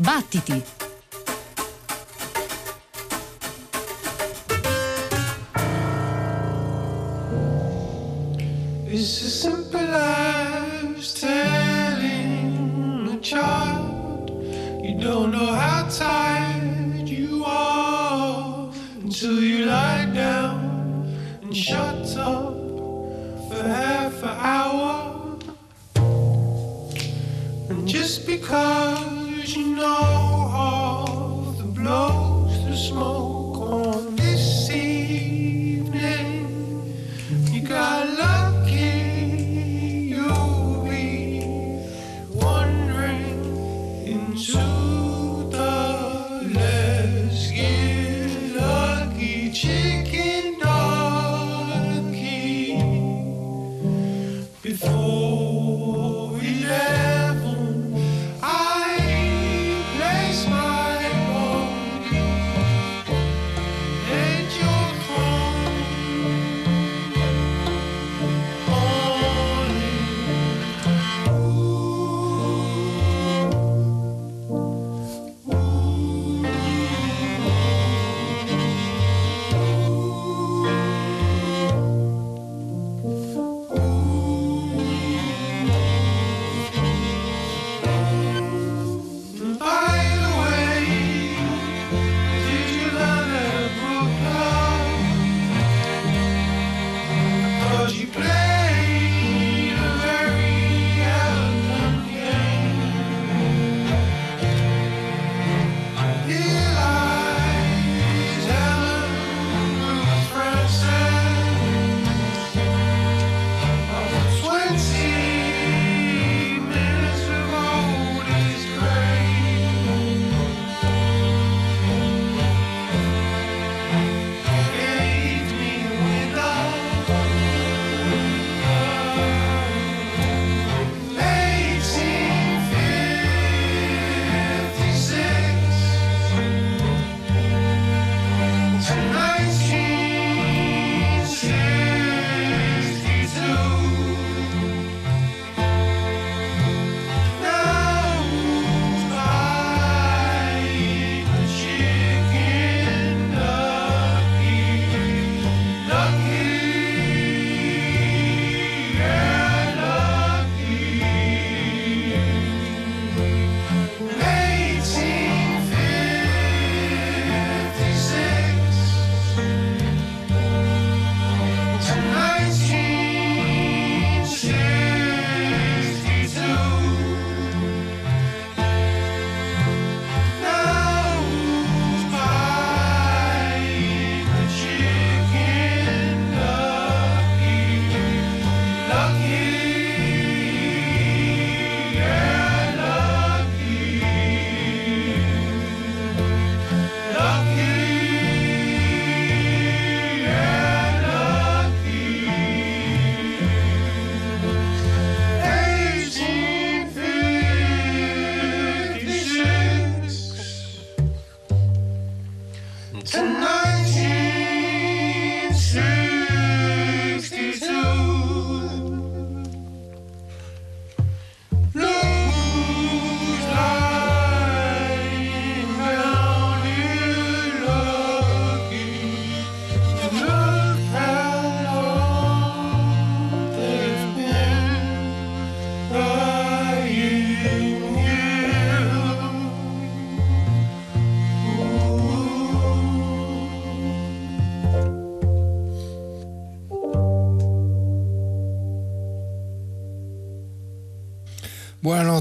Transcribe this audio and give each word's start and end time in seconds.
Battiti! 0.00 0.62
It's 8.86 9.22
as 9.22 9.42
simple 9.42 9.78
as 9.78 11.20
telling 11.20 13.08
a 13.12 13.20
child 13.20 14.30
you 14.82 14.98
don't 14.98 15.32
know 15.32 15.52
how 15.52 15.86
tired 15.90 17.06
you 17.06 17.44
are 17.44 18.72
until 19.02 19.38
you 19.38 19.66
lie 19.66 20.06
down 20.14 21.14
and 21.42 21.54
shut 21.54 22.16
up 22.16 22.54
for 23.50 23.62
half 23.62 24.22
an 24.22 24.36
hour. 24.54 25.38
And 27.68 27.86
just 27.86 28.26
because 28.26 28.79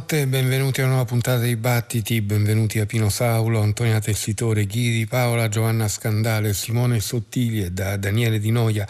Buonanotte 0.10 0.40
benvenuti 0.40 0.82
a 0.82 0.86
una 0.86 0.94
nuova 0.94 1.08
puntata 1.08 1.44
di 1.44 1.56
Battiti, 1.56 2.22
benvenuti 2.22 2.80
a 2.80 2.88
Pino 2.88 3.10
Saulo, 3.10 3.62
Antonia 3.62 4.00
Tessitore, 4.00 4.66
Ghidi, 4.66 5.06
Paola, 5.06 5.50
Giovanna 5.50 5.88
Scandale, 5.88 6.56
Simone 6.56 7.00
Sottili 7.00 7.64
e 7.64 7.72
da 7.72 7.96
Daniele 7.96 8.40
Di 8.40 8.50
Noia 8.50 8.88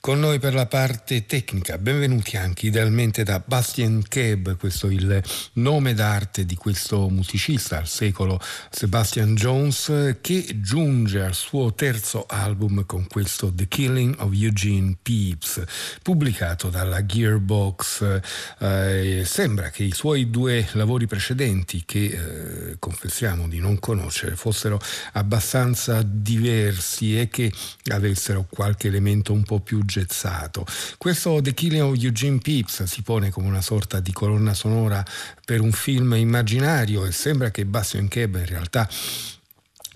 con 0.00 0.18
noi 0.18 0.38
per 0.38 0.54
la 0.54 0.64
parte 0.64 1.26
tecnica. 1.26 1.76
Benvenuti 1.76 2.38
anche 2.38 2.68
idealmente 2.68 3.22
da 3.22 3.42
Bastien 3.44 4.02
Keb, 4.08 4.56
questo 4.56 4.88
è 4.88 4.92
il 4.92 5.22
nome 5.54 5.92
d'arte 5.92 6.46
di 6.46 6.54
questo 6.54 7.06
musicista 7.10 7.76
al 7.76 7.86
secolo 7.86 8.40
Sebastian 8.70 9.34
Jones 9.34 10.16
che 10.22 10.56
giunge 10.62 11.20
al 11.20 11.34
suo 11.34 11.74
terzo 11.74 12.24
album 12.26 12.86
con 12.86 13.06
questo 13.08 13.52
The 13.52 13.68
Killing 13.68 14.14
of 14.20 14.32
Eugene 14.32 14.96
Pepys, 15.02 15.62
pubblicato 16.02 16.70
dalla 16.70 17.04
Gearbox. 17.04 18.20
Eh, 18.58 19.22
sembra 19.26 19.68
che 19.68 19.82
i 19.82 19.92
suoi 19.92 20.22
suoi 20.22 20.26
lavori 20.72 21.06
precedenti 21.06 21.82
che 21.84 22.04
eh, 22.04 22.76
confessiamo 22.78 23.48
di 23.48 23.58
non 23.58 23.78
conoscere 23.78 24.36
fossero 24.36 24.80
abbastanza 25.12 26.02
diversi 26.02 27.18
e 27.18 27.28
che 27.28 27.52
avessero 27.90 28.46
qualche 28.48 28.88
elemento 28.88 29.32
un 29.32 29.42
po' 29.42 29.60
più 29.60 29.84
gezzato. 29.84 30.64
Questo 30.98 31.40
The 31.40 31.54
Killing 31.54 31.82
of 31.82 32.02
Eugene 32.02 32.38
Pepys 32.38 32.84
si 32.84 33.02
pone 33.02 33.30
come 33.30 33.48
una 33.48 33.62
sorta 33.62 34.00
di 34.00 34.12
colonna 34.12 34.54
sonora 34.54 35.04
per 35.44 35.60
un 35.60 35.72
film 35.72 36.14
immaginario 36.14 37.04
e 37.04 37.12
sembra 37.12 37.50
che 37.50 37.64
Bastian 37.64 38.08
Keb 38.08 38.36
in 38.36 38.46
realtà 38.46 38.88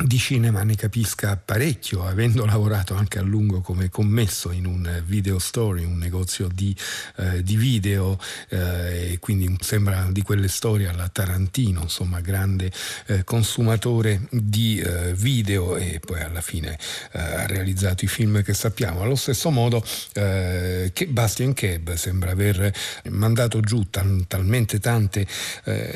di 0.04 0.18
cinema 0.18 0.62
ne 0.62 0.74
capisca 0.74 1.40
parecchio, 1.42 2.06
avendo 2.06 2.44
lavorato 2.44 2.94
anche 2.94 3.18
a 3.18 3.22
lungo 3.22 3.62
come 3.62 3.88
commesso 3.88 4.50
in 4.52 4.66
un 4.66 5.02
video 5.06 5.38
store, 5.38 5.84
un 5.84 5.96
negozio 5.96 6.48
di, 6.52 6.76
eh, 7.16 7.42
di 7.42 7.56
video, 7.56 8.18
eh, 8.50 9.12
e 9.12 9.18
quindi 9.20 9.56
sembra 9.60 10.06
di 10.10 10.20
quelle 10.20 10.48
storie 10.48 10.88
alla 10.88 11.08
Tarantino, 11.08 11.80
insomma, 11.82 12.20
grande 12.20 12.70
eh, 13.06 13.24
consumatore 13.24 14.28
di 14.30 14.78
eh, 14.78 15.14
video 15.14 15.76
e 15.76 15.98
poi 16.04 16.20
alla 16.20 16.42
fine 16.42 16.78
eh, 17.12 17.18
ha 17.18 17.46
realizzato 17.46 18.04
i 18.04 18.08
film 18.08 18.42
che 18.42 18.52
sappiamo. 18.52 19.00
Allo 19.00 19.16
stesso 19.16 19.50
modo 19.50 19.82
eh, 20.12 20.90
che 20.92 21.06
Bastian 21.06 21.54
Keb 21.54 21.94
sembra 21.94 22.32
aver 22.32 22.70
mandato 23.10 23.60
giù 23.60 23.88
tal- 23.88 24.24
talmente 24.28 24.78
tante 24.78 25.26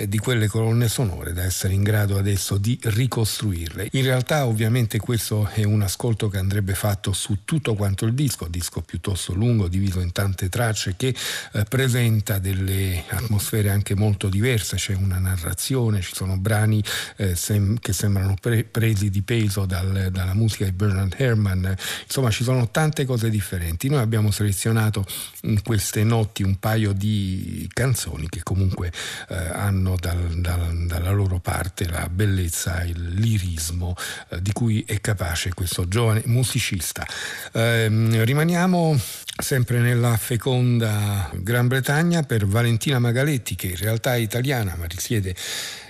di 0.06 0.18
quelle 0.18 0.46
colonne 0.46 0.88
sonore 0.88 1.32
da 1.32 1.44
essere 1.44 1.74
in 1.74 1.82
grado 1.82 2.16
adesso 2.16 2.56
di 2.56 2.78
ricostruirle. 2.82 3.89
In 3.92 4.04
realtà 4.04 4.46
ovviamente 4.46 4.98
questo 4.98 5.48
è 5.48 5.64
un 5.64 5.82
ascolto 5.82 6.28
che 6.28 6.38
andrebbe 6.38 6.74
fatto 6.74 7.12
su 7.12 7.38
tutto 7.44 7.74
quanto 7.74 8.04
il 8.04 8.14
disco, 8.14 8.46
disco 8.46 8.82
piuttosto 8.82 9.34
lungo, 9.34 9.66
diviso 9.66 9.98
in 9.98 10.12
tante 10.12 10.48
tracce 10.48 10.94
che 10.96 11.12
eh, 11.52 11.64
presenta 11.64 12.38
delle 12.38 13.02
atmosfere 13.08 13.70
anche 13.70 13.96
molto 13.96 14.28
diverse, 14.28 14.76
c'è 14.76 14.94
una 14.94 15.18
narrazione, 15.18 16.02
ci 16.02 16.14
sono 16.14 16.38
brani 16.38 16.80
eh, 17.16 17.34
sem- 17.34 17.80
che 17.80 17.92
sembrano 17.92 18.36
pre- 18.40 18.62
presi 18.62 19.10
di 19.10 19.22
peso 19.22 19.66
dal, 19.66 20.10
dalla 20.12 20.34
musica 20.34 20.66
di 20.66 20.72
Bernard 20.72 21.16
Herrmann, 21.16 21.66
insomma 22.04 22.30
ci 22.30 22.44
sono 22.44 22.70
tante 22.70 23.04
cose 23.04 23.28
differenti. 23.28 23.88
Noi 23.88 24.02
abbiamo 24.02 24.30
selezionato 24.30 25.04
in 25.42 25.62
queste 25.64 26.04
notti 26.04 26.44
un 26.44 26.60
paio 26.60 26.92
di 26.92 27.68
canzoni 27.72 28.28
che 28.28 28.44
comunque 28.44 28.92
eh, 29.30 29.34
hanno 29.34 29.96
dal, 29.98 30.28
dal, 30.36 30.86
dalla 30.86 31.10
loro 31.10 31.40
parte 31.40 31.88
la 31.88 32.08
bellezza, 32.08 32.84
il 32.84 33.14
lirismo 33.14 33.78
ritmo 33.80 33.94
eh, 34.28 34.42
di 34.42 34.52
cui 34.52 34.84
è 34.86 35.00
capace 35.00 35.54
questo 35.54 35.88
giovane 35.88 36.22
musicista. 36.26 37.06
Eh, 37.52 37.88
rimaniamo 38.22 38.98
sempre 39.40 39.78
nella 39.78 40.16
feconda 40.18 41.30
Gran 41.34 41.66
Bretagna 41.66 42.22
per 42.22 42.46
Valentina 42.46 42.98
Magaletti 42.98 43.56
che 43.56 43.68
in 43.68 43.76
realtà 43.76 44.14
è 44.14 44.18
italiana 44.18 44.74
ma 44.76 44.84
risiede 44.84 45.34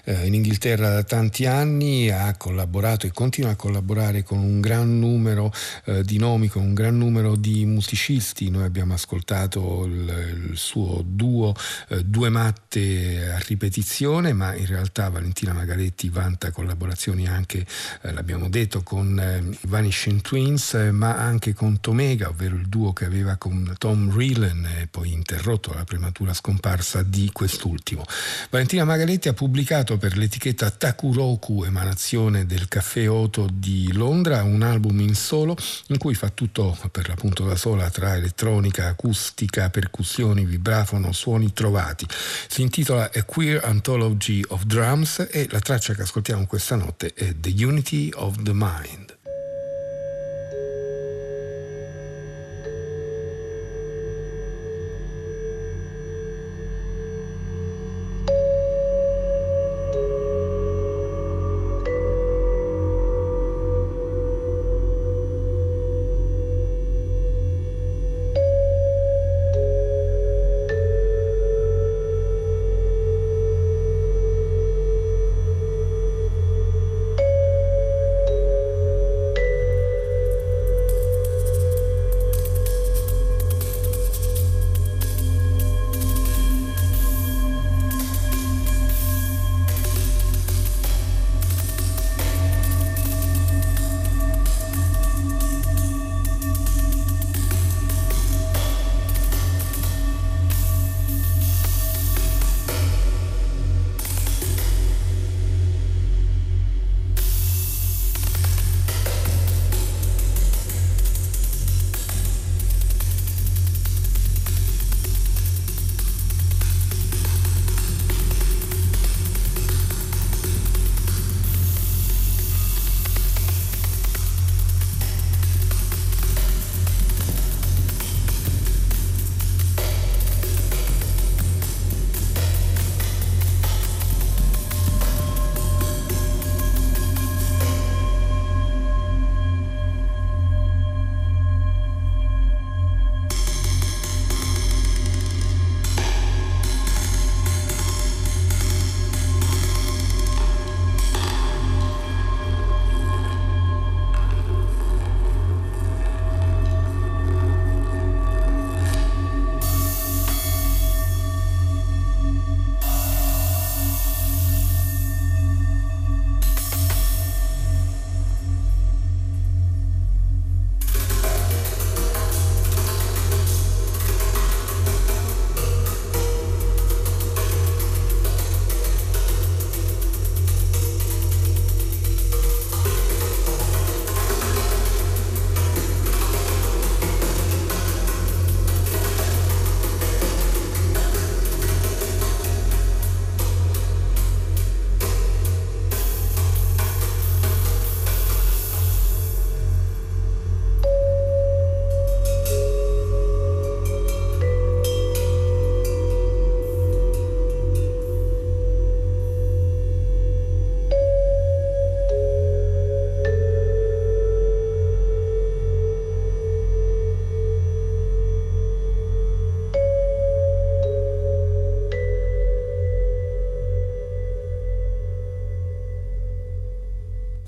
eh, 0.04 0.26
in 0.26 0.34
Inghilterra 0.34 0.90
da 0.90 1.02
tanti 1.02 1.46
anni, 1.46 2.10
ha 2.10 2.34
collaborato 2.36 3.06
e 3.06 3.12
continua 3.12 3.50
a 3.50 3.56
collaborare 3.56 4.22
con 4.22 4.38
un 4.38 4.60
gran 4.60 4.98
numero 4.98 5.52
eh, 5.84 6.02
di 6.02 6.18
nomi, 6.18 6.48
con 6.48 6.62
un 6.62 6.74
gran 6.74 6.96
numero 6.96 7.36
di 7.36 7.64
musicisti. 7.64 8.50
Noi 8.50 8.64
abbiamo 8.64 8.94
ascoltato 8.94 9.84
il, 9.84 10.48
il 10.50 10.56
suo 10.56 11.02
duo 11.04 11.54
eh, 11.88 12.04
Due 12.04 12.28
matte 12.28 13.30
a 13.30 13.38
ripetizione, 13.46 14.32
ma 14.32 14.54
in 14.54 14.66
realtà 14.66 15.08
Valentina 15.08 15.52
Magaletti 15.52 16.08
vanta 16.08 16.50
collaborazioni 16.50 17.26
anche, 17.26 17.64
eh, 18.02 18.12
l'abbiamo 18.12 18.48
detto, 18.48 18.82
con 18.82 19.18
eh, 19.18 19.56
Vanishing 19.62 20.20
Twins, 20.20 20.74
ma 20.92 21.16
anche 21.16 21.52
con 21.52 21.80
Tomega, 21.80 22.28
ovvero 22.28 22.56
il 22.56 22.68
duo 22.68 22.92
che 22.92 23.04
aveva 23.04 23.36
con 23.36 23.74
Tom 23.78 24.14
Reelan 24.14 24.88
poi 24.90 25.12
interrotto 25.12 25.72
la 25.72 25.84
prematura 25.84 26.32
scomparsa 26.34 27.02
di 27.02 27.30
quest'ultimo. 27.32 28.04
Valentina 28.50 28.84
Magaletti 28.84 29.28
ha 29.28 29.32
pubblicato 29.32 29.89
per 29.96 30.16
l'etichetta 30.16 30.70
Takuroku, 30.70 31.64
emanazione 31.64 32.46
del 32.46 32.68
Caffè 32.68 33.08
Oto 33.08 33.48
di 33.52 33.92
Londra, 33.92 34.42
un 34.42 34.62
album 34.62 35.00
in 35.00 35.14
solo 35.14 35.56
in 35.88 35.98
cui 35.98 36.14
fa 36.14 36.28
tutto 36.30 36.76
per 36.90 37.08
l'appunto 37.08 37.44
da 37.44 37.56
sola 37.56 37.90
tra 37.90 38.16
elettronica, 38.16 38.86
acustica, 38.88 39.70
percussioni, 39.70 40.44
vibrafono, 40.44 41.12
suoni 41.12 41.52
trovati. 41.52 42.06
Si 42.48 42.62
intitola 42.62 43.10
A 43.12 43.24
Queer 43.24 43.64
Anthology 43.64 44.42
of 44.48 44.64
Drums 44.64 45.26
e 45.30 45.46
la 45.50 45.60
traccia 45.60 45.94
che 45.94 46.02
ascoltiamo 46.02 46.46
questa 46.46 46.76
notte 46.76 47.12
è 47.14 47.34
The 47.38 47.64
Unity 47.64 48.10
of 48.14 48.42
the 48.42 48.52
Mind. 48.52 49.19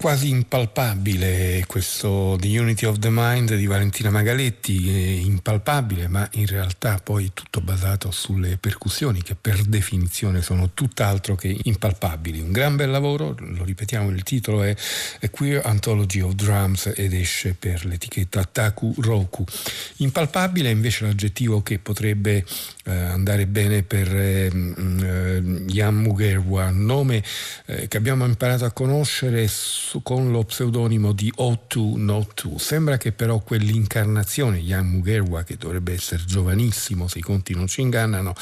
Quasi 0.03 0.31
impalpabile 0.31 1.63
questo 1.69 2.37
The 2.41 2.59
Unity 2.59 2.87
of 2.87 2.99
the 2.99 3.09
Mind 3.09 3.55
di 3.55 3.67
Valentina 3.67 4.11
Magaletti, 4.11 5.25
impalpabile 5.25 6.09
ma 6.09 6.29
in 6.33 6.47
realtà 6.49 6.99
poi 7.01 7.31
tutto 7.33 7.61
basato 7.61 8.11
sulle 8.11 8.57
percussioni 8.57 9.23
che 9.23 9.37
per 9.41 9.63
definizione 9.63 10.43
sono 10.43 10.71
tutt'altro 10.75 11.37
che 11.37 11.57
impalpabili. 11.63 12.41
Un 12.41 12.51
gran 12.51 12.75
bel 12.75 12.91
lavoro, 12.91 13.37
lo 13.39 13.63
ripetiamo, 13.63 14.11
il 14.11 14.25
titolo 14.25 14.65
è 14.65 14.75
A 15.21 15.29
Queer 15.29 15.65
Anthology 15.65 16.19
of 16.19 16.33
Drums 16.33 16.93
ed 16.97 17.15
esce 17.15 17.55
per 17.55 17.85
l'etichetta 17.85 18.43
Taku 18.43 18.93
Roku. 18.99 19.45
Impalpabile 19.99 20.69
è 20.69 20.73
invece 20.73 21.05
l'aggettivo 21.05 21.63
che 21.63 21.79
potrebbe 21.79 22.39
eh, 22.39 22.82
andare 22.91 23.47
bene 23.47 23.83
per 23.83 24.15
eh, 24.15 24.51
mm, 24.53 25.67
Jan 25.69 25.95
Mugerwa, 25.95 26.71
nome 26.71 27.23
eh, 27.67 27.87
che 27.89 27.97
abbiamo 27.97 28.25
imparato 28.25 28.65
a 28.65 28.73
conoscere 28.73 29.47
su, 29.49 30.03
con 30.03 30.31
lo 30.31 30.45
pseudonimo 30.45 31.13
di 31.13 31.33
O2 31.37 31.97
Not 31.97 32.43
2. 32.43 32.59
Sembra 32.59 32.97
che 32.97 33.13
però 33.13 33.39
quell'incarnazione 33.39 34.59
Jan 34.59 34.87
Mugerwa, 34.87 35.45
che 35.45 35.57
dovrebbe 35.57 35.93
essere 35.93 36.25
giovanissimo 36.25 37.07
se 37.09 37.19
i 37.19 37.23
conti 37.23 37.55
non 37.55 37.67
ci 37.67 37.83
ingannano, 37.83 38.35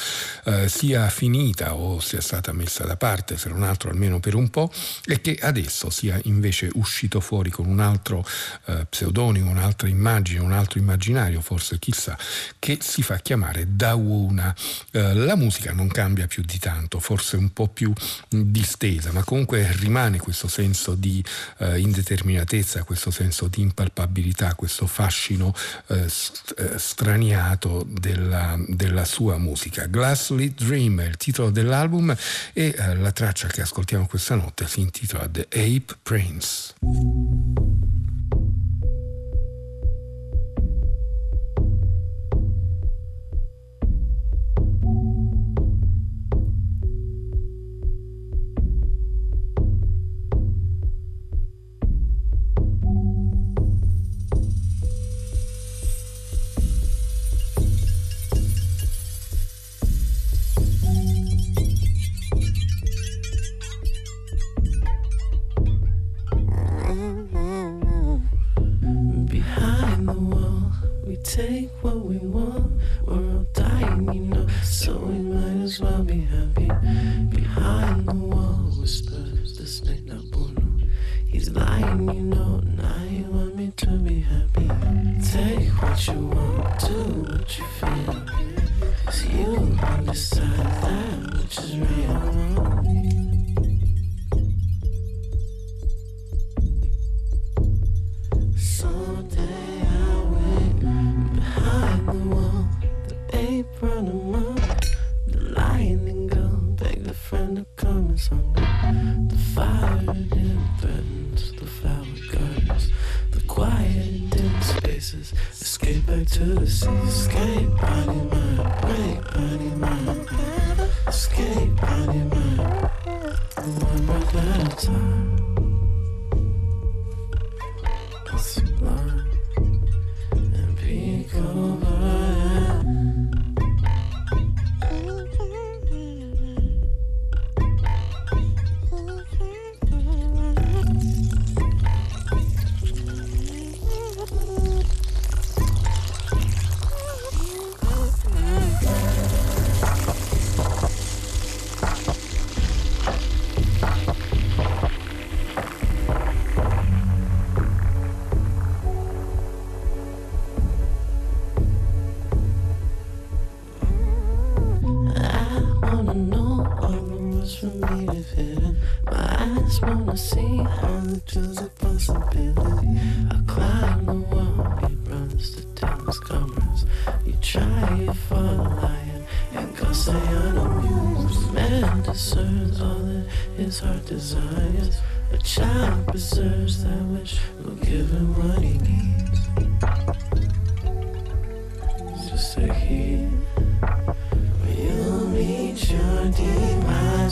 eh, 0.45 0.67
sia 0.67 1.07
finita 1.09 1.75
o 1.75 1.99
sia 1.99 2.21
stata 2.21 2.51
messa 2.51 2.85
da 2.85 2.97
parte, 2.97 3.37
se 3.37 3.49
non 3.49 3.63
altro 3.63 3.89
almeno 3.89 4.19
per 4.19 4.35
un 4.35 4.49
po', 4.49 4.71
e 5.05 5.21
che 5.21 5.37
adesso 5.41 5.89
sia 5.89 6.19
invece 6.23 6.69
uscito 6.73 7.19
fuori 7.19 7.49
con 7.49 7.67
un 7.67 7.79
altro 7.79 8.25
eh, 8.65 8.85
pseudonimo, 8.89 9.49
un'altra 9.49 9.87
immagine, 9.87 10.39
un 10.39 10.51
altro 10.51 10.79
immaginario, 10.79 11.41
forse 11.41 11.77
chissà, 11.77 12.17
che 12.57 12.79
si 12.81 13.03
fa 13.03 13.17
chiamare 13.17 13.67
Dawu 13.69 14.30
una. 14.31 14.55
Eh, 14.91 15.13
la 15.13 15.35
musica 15.35 15.73
non 15.73 15.87
cambia 15.89 16.27
più 16.27 16.43
di 16.43 16.57
tanto, 16.57 16.99
forse 16.99 17.35
un 17.35 17.53
po' 17.53 17.67
più 17.67 17.93
distesa, 18.29 19.11
ma 19.11 19.23
comunque 19.23 19.69
rimane 19.77 20.17
questo 20.17 20.47
senso 20.47 20.95
di 20.95 21.23
eh, 21.59 21.79
indeterminatezza, 21.79 22.83
questo 22.83 23.11
senso 23.11 23.47
di 23.47 23.61
impalpabilità, 23.61 24.55
questo 24.55 24.87
fascino 24.87 25.53
eh, 25.87 26.05
eh 26.05 26.79
straniato 26.79 27.85
della, 27.87 28.57
della, 28.67 29.05
sua 29.05 29.37
musica. 29.37 29.87
Glassly 29.87 30.53
Dream 30.53 31.01
è 31.01 31.05
il 31.05 31.17
titolo 31.17 31.49
dell'album 31.49 32.15
e 32.53 32.75
eh, 32.77 32.95
la 32.95 33.11
traccia 33.11 33.47
che 33.47 33.61
ascoltiamo 33.61 34.07
questa 34.07 34.35
notte 34.35 34.67
si 34.67 34.79
intitola 34.79 35.27
The 35.27 35.47
Ape 35.49 35.97
Prince. 36.01 37.20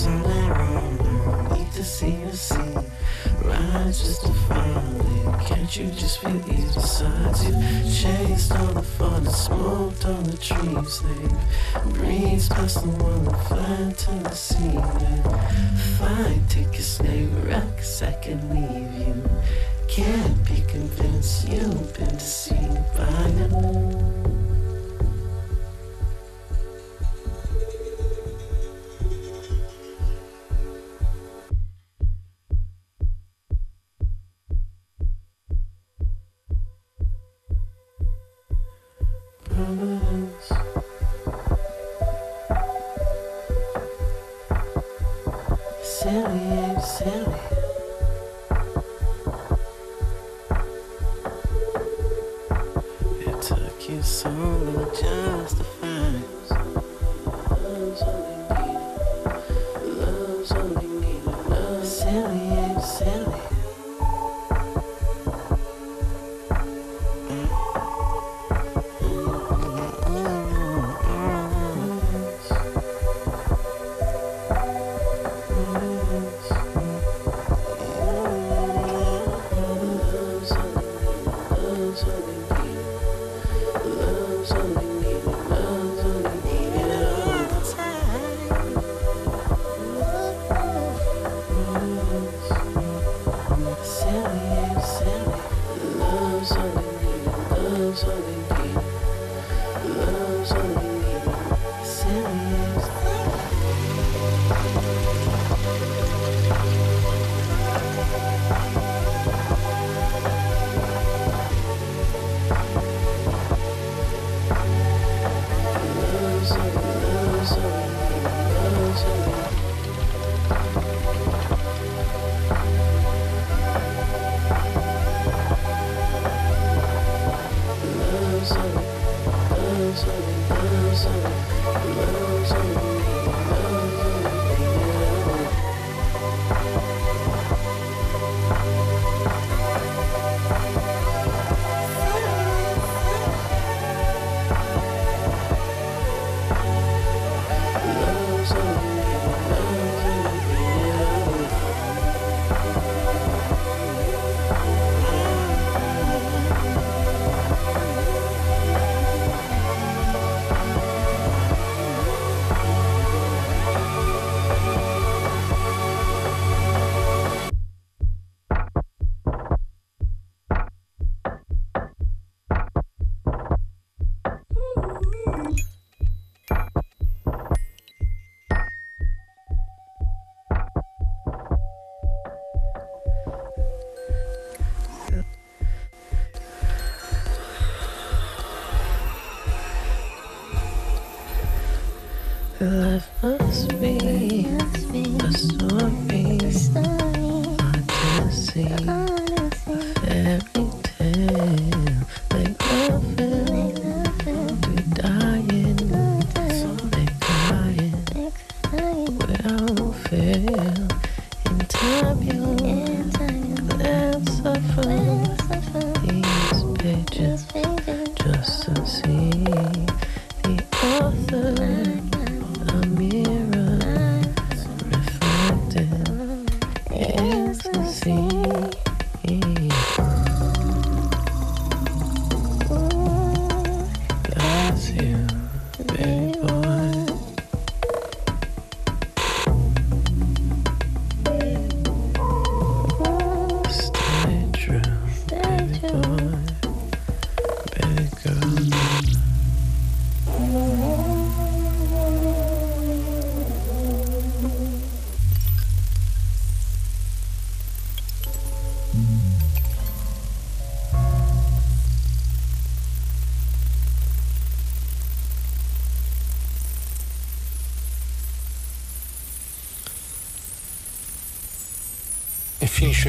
on. 0.08 1.58
Need 1.58 1.72
to 1.74 1.84
see 1.84 2.12
just 4.02 4.22
to 4.26 4.34
find 4.34 5.02
it. 5.02 5.48
Can't 5.48 5.76
you 5.76 5.86
just 5.92 6.20
feel 6.20 6.40
these 6.40 6.76
you? 7.46 7.54
Chased 7.92 8.52
on 8.54 8.74
the 8.74 8.82
forest, 8.82 9.46
smoked 9.46 10.06
on 10.06 10.24
the 10.24 10.38
trees. 10.38 11.02
They 11.02 11.90
breeze 11.94 12.50
past 12.50 12.84
the 12.84 12.90
wall 12.90 13.28
and 13.28 13.38
fly 13.48 13.94
to 13.98 14.12
the 14.24 14.36
sea. 14.36 14.78
Fine, 15.98 16.46
take 16.48 16.74
your 16.74 16.82
snake 16.82 17.30
i 18.02 18.12
can 18.22 18.40
leave 18.50 19.08
you. 19.08 19.30
Can't 19.88 20.46
be 20.48 20.62
convinced 20.68 21.50
you've 21.50 21.94
been 21.98 22.16
deceived 22.16 22.96
by 22.96 23.32
now. 23.32 24.19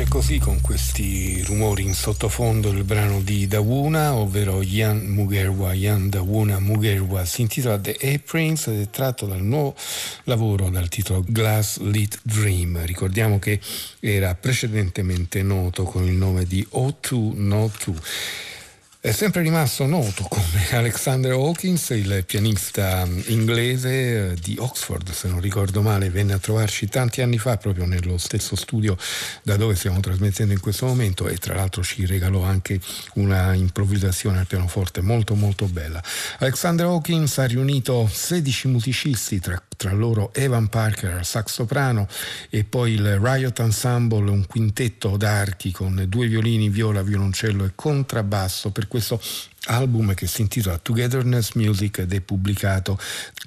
Finisce 0.00 0.08
così 0.08 0.38
con 0.38 0.60
questi 0.60 1.42
rumori 1.42 1.82
in 1.82 1.94
sottofondo 1.94 2.70
il 2.70 2.84
brano 2.84 3.20
di 3.20 3.46
Dawuna, 3.46 4.14
ovvero 4.14 4.62
Yan 4.62 5.06
Mugerwa, 5.06 5.74
Yan 5.74 6.08
Dawuna 6.08 6.58
Mugerwa, 6.58 7.24
si 7.24 7.42
intitola 7.42 7.78
The 7.78 7.96
Aprins 8.02 8.68
ed 8.68 8.80
è 8.80 8.90
tratto 8.90 9.26
dal 9.26 9.42
nuovo 9.42 9.74
lavoro 10.24 10.70
dal 10.70 10.88
titolo 10.88 11.24
Glass 11.26 11.78
Lit 11.80 12.20
Dream. 12.22 12.84
Ricordiamo 12.84 13.38
che 13.38 13.60
era 13.98 14.34
precedentemente 14.34 15.42
noto 15.42 15.84
con 15.84 16.04
il 16.04 16.14
nome 16.14 16.44
di 16.44 16.66
O2 16.72 17.32
No 17.34 17.70
2. 17.84 17.94
È 19.00 19.12
sempre 19.12 19.42
rimasto 19.42 19.86
noto 19.86 20.24
Alexander 20.70 21.32
Hawkins, 21.32 21.90
il 21.90 22.24
pianista 22.26 23.06
inglese 23.26 24.30
eh, 24.30 24.34
di 24.34 24.56
Oxford, 24.58 25.10
se 25.10 25.28
non 25.28 25.40
ricordo 25.40 25.82
male, 25.82 26.10
venne 26.10 26.32
a 26.32 26.38
trovarci 26.38 26.86
tanti 26.86 27.22
anni 27.22 27.38
fa 27.38 27.56
proprio 27.56 27.86
nello 27.86 28.18
stesso 28.18 28.54
studio 28.54 28.96
da 29.42 29.56
dove 29.56 29.74
stiamo 29.74 30.00
trasmettendo 30.00 30.52
in 30.52 30.60
questo 30.60 30.86
momento 30.86 31.26
e 31.26 31.36
tra 31.38 31.54
l'altro 31.54 31.82
ci 31.82 32.06
regalò 32.06 32.42
anche 32.42 32.80
una 33.14 33.54
improvvisazione 33.54 34.38
al 34.38 34.46
pianoforte 34.46 35.00
molto 35.00 35.34
molto 35.34 35.66
bella. 35.66 36.02
Alexander 36.38 36.86
Hawkins 36.86 37.38
ha 37.38 37.46
riunito 37.46 38.08
16 38.10 38.68
musicisti, 38.68 39.40
tra, 39.40 39.60
tra 39.76 39.92
loro 39.92 40.32
Evan 40.34 40.68
Parker 40.68 41.26
sax 41.26 41.52
soprano 41.52 42.06
e 42.48 42.64
poi 42.64 42.92
il 42.92 43.18
Riot 43.18 43.58
Ensemble, 43.58 44.30
un 44.30 44.46
quintetto 44.46 45.16
d'archi 45.16 45.72
con 45.72 46.04
due 46.08 46.28
violini, 46.28 46.68
viola, 46.68 47.02
violoncello 47.02 47.64
e 47.64 47.72
contrabbasso 47.74 48.70
per 48.70 48.86
questo 48.86 49.20
album 49.70 50.14
che 50.14 50.26
si 50.26 50.42
intitola 50.42 50.78
Togetherness 50.78 51.52
Music 51.54 51.98
ed 51.98 52.12
è 52.12 52.20
pubblicato 52.20 52.98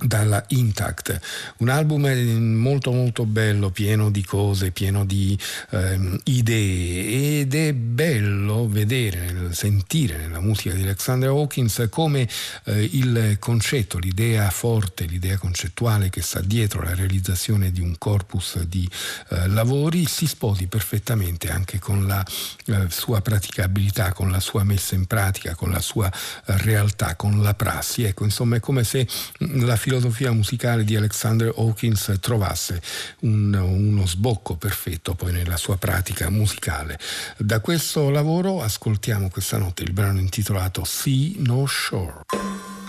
dalla 0.02 0.44
Intact. 0.50 1.20
Un 1.58 1.70
album 1.70 2.08
molto 2.56 2.92
molto 2.92 3.26
bello, 3.26 3.70
pieno 3.70 4.10
di 4.10 4.24
cose, 4.24 4.72
pieno 4.72 5.06
di 5.06 5.38
ehm, 5.72 6.20
idee 6.24 7.42
ed 7.42 7.54
è 7.54 7.74
bello 7.74 8.68
vedere, 8.68 9.54
sentire 9.54 10.18
nella 10.18 10.40
musica 10.40 10.74
di 10.74 10.82
Alexander 10.84 11.30
Hawkins 11.30 11.88
come 11.90 12.28
eh, 12.66 12.90
il 12.94 13.38
concetto, 13.40 13.98
l'idea 13.98 14.50
forte, 14.50 15.06
l'idea 15.06 15.38
concettuale 15.38 16.10
che 16.10 16.22
sta 16.22 16.40
dietro 16.42 16.82
la 16.82 16.96
realizzazione 16.96 17.72
di 17.72 17.82
un 17.82 17.98
corpus 17.98 18.60
di 18.64 18.90
eh, 19.30 19.48
lavori 19.48 20.06
si 20.06 20.28
sposi 20.28 20.68
perfettamente 20.68 21.50
anche 21.50 21.80
con 21.80 22.08
la 22.08 22.26
eh, 22.66 22.86
sua 22.90 23.22
praticabilità, 23.22 24.14
con 24.14 24.32
la 24.32 24.40
sua 24.40 24.64
messa 24.64 24.96
in 24.96 25.06
pratica, 25.06 25.56
con 25.56 25.72
la 25.72 25.82
sua 25.82 26.12
realtà, 26.46 27.16
con 27.16 27.42
la 27.42 27.54
prassi. 27.54 28.04
Ecco, 28.04 28.24
insomma, 28.24 28.58
è 28.58 28.60
come 28.60 28.84
se 28.84 29.08
la 29.40 29.76
filosofia 29.76 30.32
musicale 30.32 30.84
di 30.84 30.96
Alexander 30.96 31.54
Hawkins 31.56 32.18
trovasse 32.20 32.82
un, 33.20 33.54
uno 33.54 34.06
sbocco 34.06 34.56
perfetto 34.56 35.16
poi 35.16 35.32
nella 35.32 35.58
sua 35.58 35.78
pratica 35.78 36.30
musicale. 36.30 37.00
Da 37.38 37.60
questo 37.60 38.10
lavoro 38.10 38.62
ascoltiamo 38.62 39.30
questa 39.30 39.58
notte 39.58 39.84
il 39.84 39.94
brano 39.94 40.20
intitolato 40.20 40.84
Sea 40.84 41.32
No 41.38 41.66
Shore. 41.66 42.83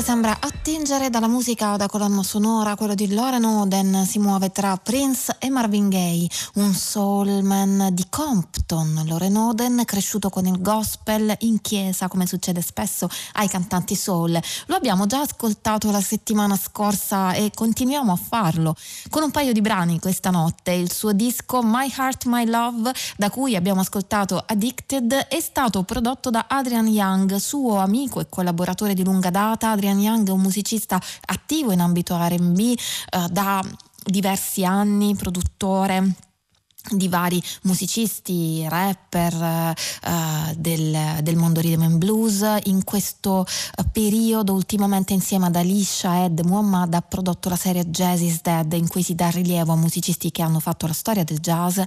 Che 0.00 0.06
sembra 0.06 0.49
attingere 0.80 1.10
dalla 1.10 1.28
musica 1.28 1.76
da 1.76 1.88
colonna 1.88 2.22
sonora, 2.22 2.74
quello 2.74 2.94
di 2.94 3.12
Lauren 3.12 3.44
Oden, 3.44 4.06
si 4.06 4.18
muove 4.18 4.50
tra 4.50 4.78
Prince 4.78 5.36
e 5.38 5.50
Marvin 5.50 5.90
Gaye, 5.90 6.26
un 6.54 6.72
soulman 6.72 7.90
di 7.92 8.06
Compton. 8.08 9.02
Lauren 9.04 9.36
Oden, 9.36 9.82
cresciuto 9.84 10.30
con 10.30 10.46
il 10.46 10.62
gospel 10.62 11.34
in 11.40 11.60
chiesa, 11.60 12.08
come 12.08 12.26
succede 12.26 12.62
spesso 12.62 13.10
ai 13.34 13.46
cantanti 13.46 13.94
soul. 13.94 14.40
Lo 14.66 14.74
abbiamo 14.74 15.04
già 15.04 15.20
ascoltato 15.20 15.90
la 15.90 16.00
settimana 16.00 16.56
scorsa 16.56 17.34
e 17.34 17.50
continuiamo 17.54 18.12
a 18.12 18.16
farlo 18.16 18.74
con 19.10 19.22
un 19.22 19.30
paio 19.30 19.52
di 19.52 19.60
brani 19.60 20.00
questa 20.00 20.30
notte. 20.30 20.72
Il 20.72 20.90
suo 20.90 21.12
disco 21.12 21.60
My 21.62 21.92
Heart, 21.94 22.24
My 22.24 22.46
Love, 22.46 22.90
da 23.18 23.28
cui 23.28 23.54
abbiamo 23.54 23.82
ascoltato 23.82 24.42
Addicted, 24.46 25.12
è 25.12 25.40
stato 25.40 25.82
prodotto 25.82 26.30
da 26.30 26.46
Adrian 26.48 26.88
Young, 26.88 27.36
suo 27.36 27.76
amico 27.76 28.20
e 28.20 28.30
collaboratore 28.30 28.94
di 28.94 29.04
lunga 29.04 29.28
data. 29.28 29.72
Adrian 29.72 29.98
Young 29.98 30.26
è 30.26 30.32
un 30.32 30.40
musicista 30.40 30.68
attivo 31.26 31.72
in 31.72 31.80
ambito 31.80 32.16
RB 32.16 32.58
eh, 32.58 32.76
da 33.30 33.64
diversi 34.04 34.64
anni, 34.64 35.14
produttore 35.14 36.14
di 36.88 37.08
vari 37.08 37.42
musicisti, 37.62 38.66
rapper 38.68 39.34
eh, 39.34 40.54
del, 40.56 41.18
del 41.22 41.36
mondo 41.36 41.60
rhythm 41.60 41.82
and 41.82 41.98
blues. 41.98 42.44
In 42.64 42.84
questo 42.84 43.44
eh, 43.44 43.84
periodo, 43.90 44.52
ultimamente 44.52 45.12
insieme 45.12 45.46
ad 45.46 45.56
Alicia 45.56 46.24
Ed 46.24 46.40
Muhammad, 46.40 46.94
ha 46.94 47.02
prodotto 47.02 47.48
la 47.48 47.56
serie 47.56 47.88
Jazz 47.90 48.20
is 48.20 48.40
Dead, 48.42 48.72
in 48.72 48.88
cui 48.88 49.02
si 49.02 49.14
dà 49.14 49.28
rilievo 49.28 49.72
a 49.72 49.76
musicisti 49.76 50.30
che 50.30 50.42
hanno 50.42 50.60
fatto 50.60 50.86
la 50.86 50.92
storia 50.92 51.24
del 51.24 51.38
jazz 51.38 51.78
eh, 51.78 51.84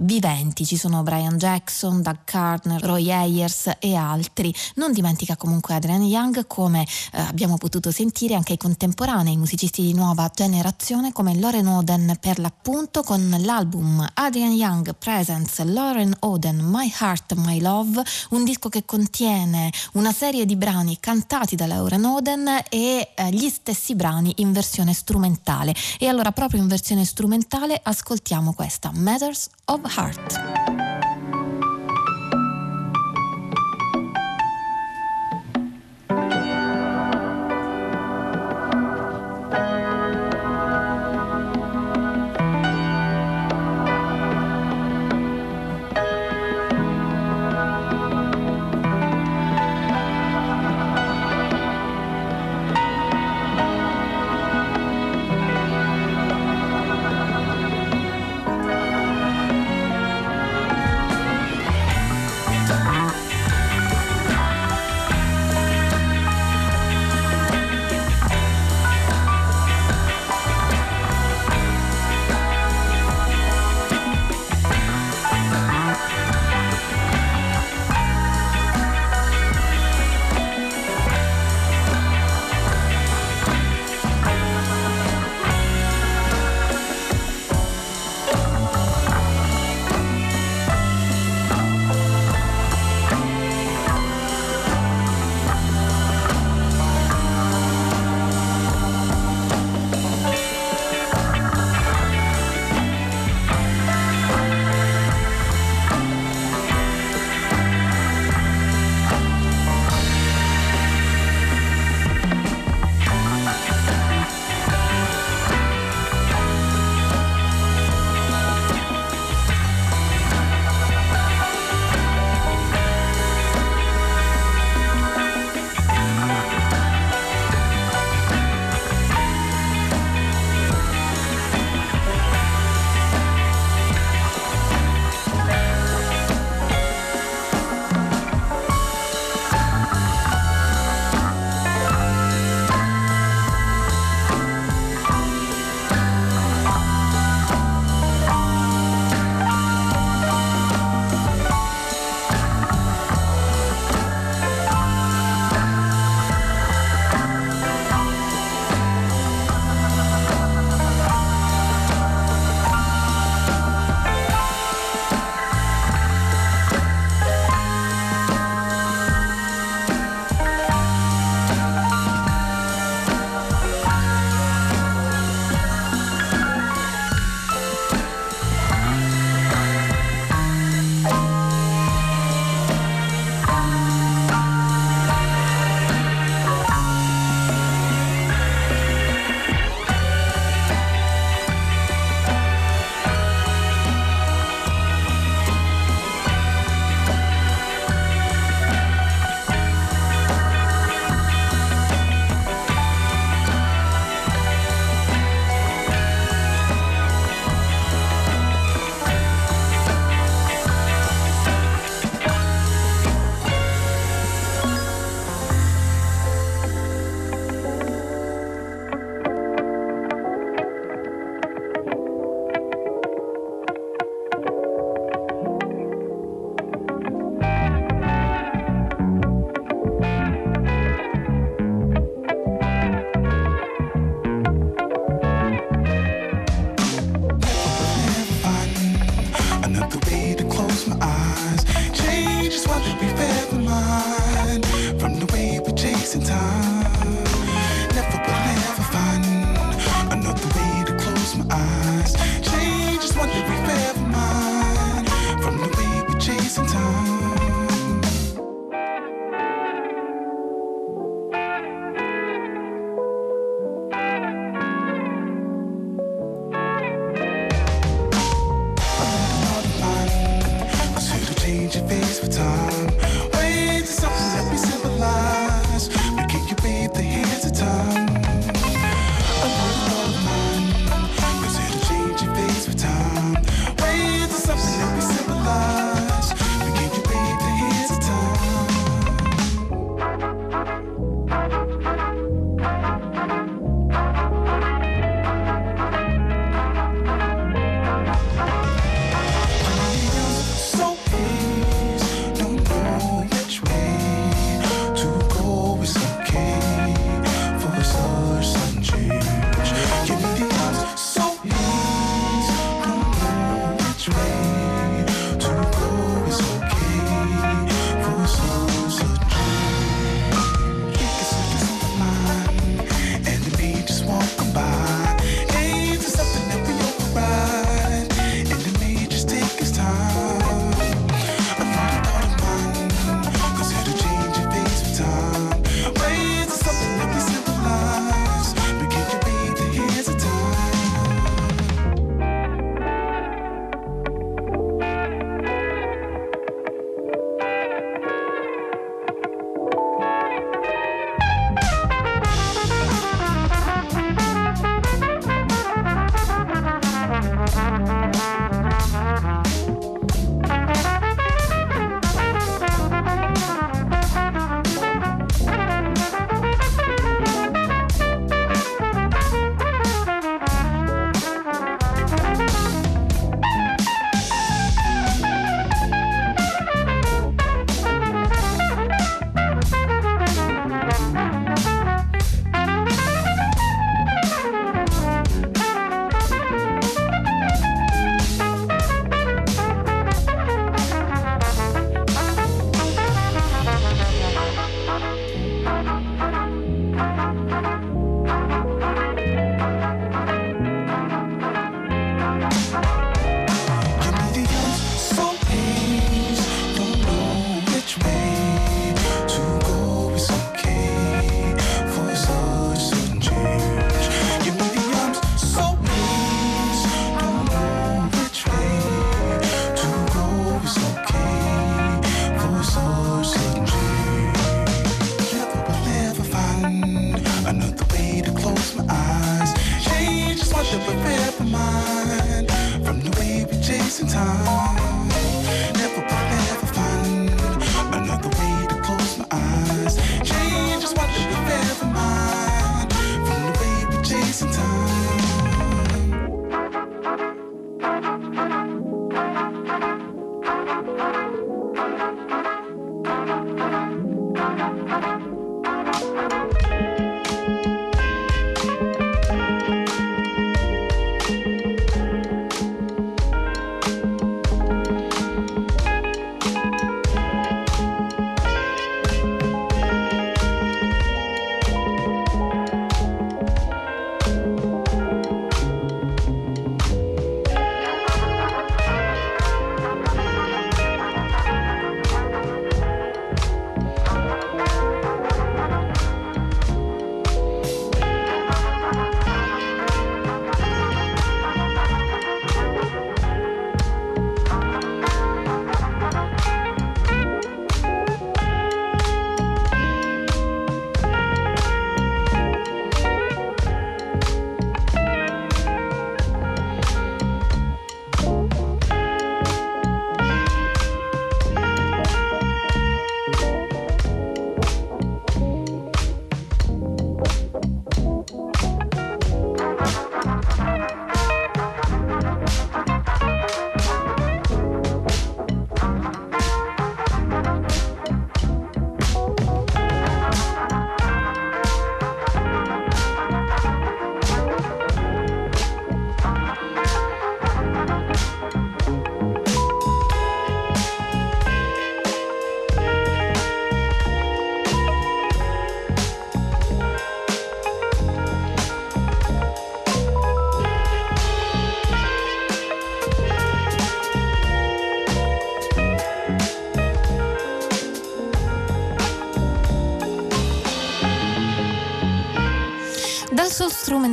viventi. 0.00 0.64
Ci 0.64 0.76
sono 0.76 1.02
Brian 1.02 1.36
Jackson, 1.36 2.02
Doug 2.02 2.18
Carter, 2.24 2.80
Roy 2.80 3.10
Ayers 3.10 3.70
e 3.78 3.94
altri. 3.94 4.54
Non 4.76 4.92
dimentica 4.92 5.36
comunque 5.36 5.74
Adrian 5.74 6.02
Young, 6.02 6.46
come 6.46 6.82
eh, 6.82 7.20
abbiamo 7.20 7.58
potuto 7.58 7.90
sentire 7.90 8.34
anche 8.34 8.54
i 8.54 8.56
contemporanei 8.56 9.36
musicisti 9.36 9.82
di 9.82 9.94
nuova 9.94 10.30
generazione 10.34 11.12
come 11.12 11.38
Lauren 11.38 11.66
Oden 11.66 12.16
per 12.20 12.38
l'appunto 12.38 13.02
con 13.02 13.36
l'album 13.40 13.81
Adrian 14.14 14.52
Young 14.52 14.94
Presents 14.94 15.62
Lauren 15.64 16.14
Oden 16.20 16.60
My 16.62 16.92
Heart 17.00 17.34
My 17.34 17.60
Love, 17.60 18.02
un 18.30 18.44
disco 18.44 18.68
che 18.68 18.84
contiene 18.84 19.70
una 19.92 20.12
serie 20.12 20.46
di 20.46 20.56
brani 20.56 20.98
cantati 21.00 21.56
da 21.56 21.66
Lauren 21.66 22.04
Oden 22.04 22.48
e 22.68 23.12
eh, 23.14 23.30
gli 23.30 23.48
stessi 23.48 23.94
brani 23.94 24.32
in 24.36 24.52
versione 24.52 24.92
strumentale. 24.92 25.74
E 25.98 26.06
allora 26.06 26.32
proprio 26.32 26.60
in 26.60 26.68
versione 26.68 27.04
strumentale 27.04 27.80
ascoltiamo 27.82 28.52
questa 28.52 28.90
Matters 28.92 29.48
of 29.66 29.80
Heart. 29.96 30.81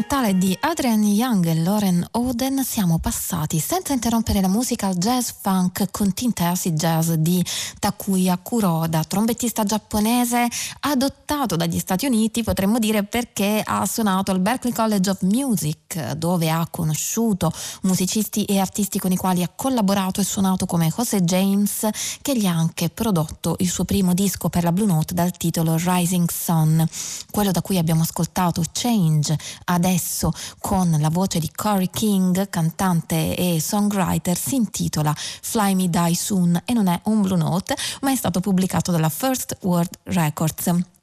Strumentale 0.09 0.39
di 0.39 0.57
Adrian 0.61 1.03
Young 1.03 1.45
e 1.45 1.53
Lauren 1.53 2.03
Oden 2.13 2.63
siamo 2.63 2.97
passati 2.97 3.59
senza 3.59 3.93
interrompere 3.93 4.41
la 4.41 4.47
musica 4.47 4.87
al 4.87 4.95
jazz 4.95 5.29
funk 5.39 5.91
con 5.91 6.15
tinte 6.15 6.43
acid 6.43 6.75
jazz 6.75 7.11
di 7.11 7.45
Takuya 7.77 8.35
Kuroda, 8.41 9.03
trombettista 9.03 9.63
giapponese 9.63 10.47
adottato 10.79 11.28
dagli 11.55 11.77
Stati 11.77 12.07
Uniti, 12.07 12.41
potremmo 12.41 12.79
dire 12.79 13.03
perché 13.03 13.61
ha 13.63 13.85
suonato 13.85 14.31
al 14.31 14.39
Berklee 14.39 14.73
College 14.73 15.11
of 15.11 15.21
Music, 15.21 16.13
dove 16.13 16.49
ha 16.49 16.67
conosciuto 16.71 17.51
musicisti 17.83 18.45
e 18.45 18.57
artisti 18.57 18.97
con 18.97 19.11
i 19.11 19.15
quali 19.15 19.43
ha 19.43 19.51
collaborato 19.55 20.21
e 20.21 20.23
suonato 20.23 20.65
come 20.65 20.91
Jose 20.93 21.21
James, 21.21 21.87
che 22.23 22.35
gli 22.35 22.47
ha 22.47 22.55
anche 22.55 22.89
prodotto 22.89 23.57
il 23.59 23.69
suo 23.69 23.85
primo 23.85 24.15
disco 24.15 24.49
per 24.49 24.63
la 24.63 24.71
Blue 24.71 24.87
Note 24.87 25.13
dal 25.13 25.31
titolo 25.37 25.75
Rising 25.77 26.29
Sun, 26.31 26.83
quello 27.29 27.51
da 27.51 27.61
cui 27.61 27.77
abbiamo 27.77 28.01
ascoltato 28.01 28.63
Change 28.71 29.37
adesso 29.65 30.31
con 30.57 30.97
la 30.99 31.09
voce 31.09 31.37
di 31.37 31.51
Corey 31.55 31.91
King, 31.91 32.49
cantante 32.49 33.35
e 33.35 33.61
songwriter, 33.61 34.35
si 34.35 34.55
intitola 34.55 35.13
Fly 35.15 35.75
Me 35.75 35.89
Die 35.89 36.15
Soon 36.15 36.59
e 36.65 36.73
non 36.73 36.87
è 36.87 36.99
un 37.03 37.21
Blue 37.21 37.37
Note, 37.37 37.77
ma 38.01 38.11
è 38.11 38.15
stato 38.15 38.39
pubblicato 38.39 38.91
dalla 38.91 39.09
First 39.09 39.57
World 39.61 39.91
Records. 40.05 40.97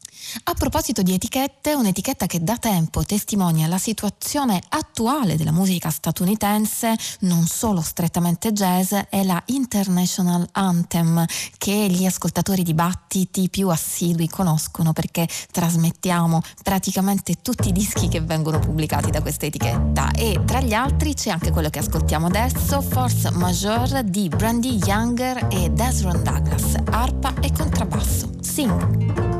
A 0.44 0.54
proposito 0.54 1.02
di 1.02 1.14
etichette, 1.14 1.74
un'etichetta 1.74 2.26
che 2.26 2.42
da 2.42 2.56
tempo 2.56 3.04
testimonia 3.04 3.66
la 3.66 3.78
situazione 3.78 4.60
attuale 4.68 5.36
della 5.36 5.52
musica 5.52 5.90
statunitense, 5.90 6.94
non 7.20 7.46
solo 7.46 7.80
strettamente 7.80 8.52
jazz, 8.52 8.92
è 9.08 9.22
la 9.22 9.42
International 9.46 10.46
Anthem, 10.52 11.24
che 11.58 11.88
gli 11.88 12.04
ascoltatori 12.04 12.62
di 12.62 12.74
battiti 12.74 13.48
più 13.48 13.68
assidui 13.68 14.28
conoscono 14.28 14.92
perché 14.92 15.28
trasmettiamo 15.50 16.40
praticamente 16.62 17.40
tutti 17.42 17.68
i 17.68 17.72
dischi 17.72 18.08
che 18.08 18.20
vengono 18.20 18.58
pubblicati 18.58 19.10
da 19.10 19.20
questa 19.20 19.46
etichetta. 19.46 20.10
E 20.12 20.42
tra 20.44 20.60
gli 20.60 20.74
altri 20.74 21.14
c'è 21.14 21.30
anche 21.30 21.50
quello 21.50 21.70
che 21.70 21.78
ascoltiamo 21.80 22.26
adesso, 22.26 22.80
Force 22.80 23.30
Majeure 23.30 24.04
di 24.04 24.28
Brandy 24.28 24.78
Younger 24.84 25.48
e 25.50 25.70
Desron 25.70 26.22
Douglas, 26.22 26.74
arpa 26.90 27.34
e 27.40 27.52
contrabbasso. 27.52 28.30
Sing! 28.40 29.35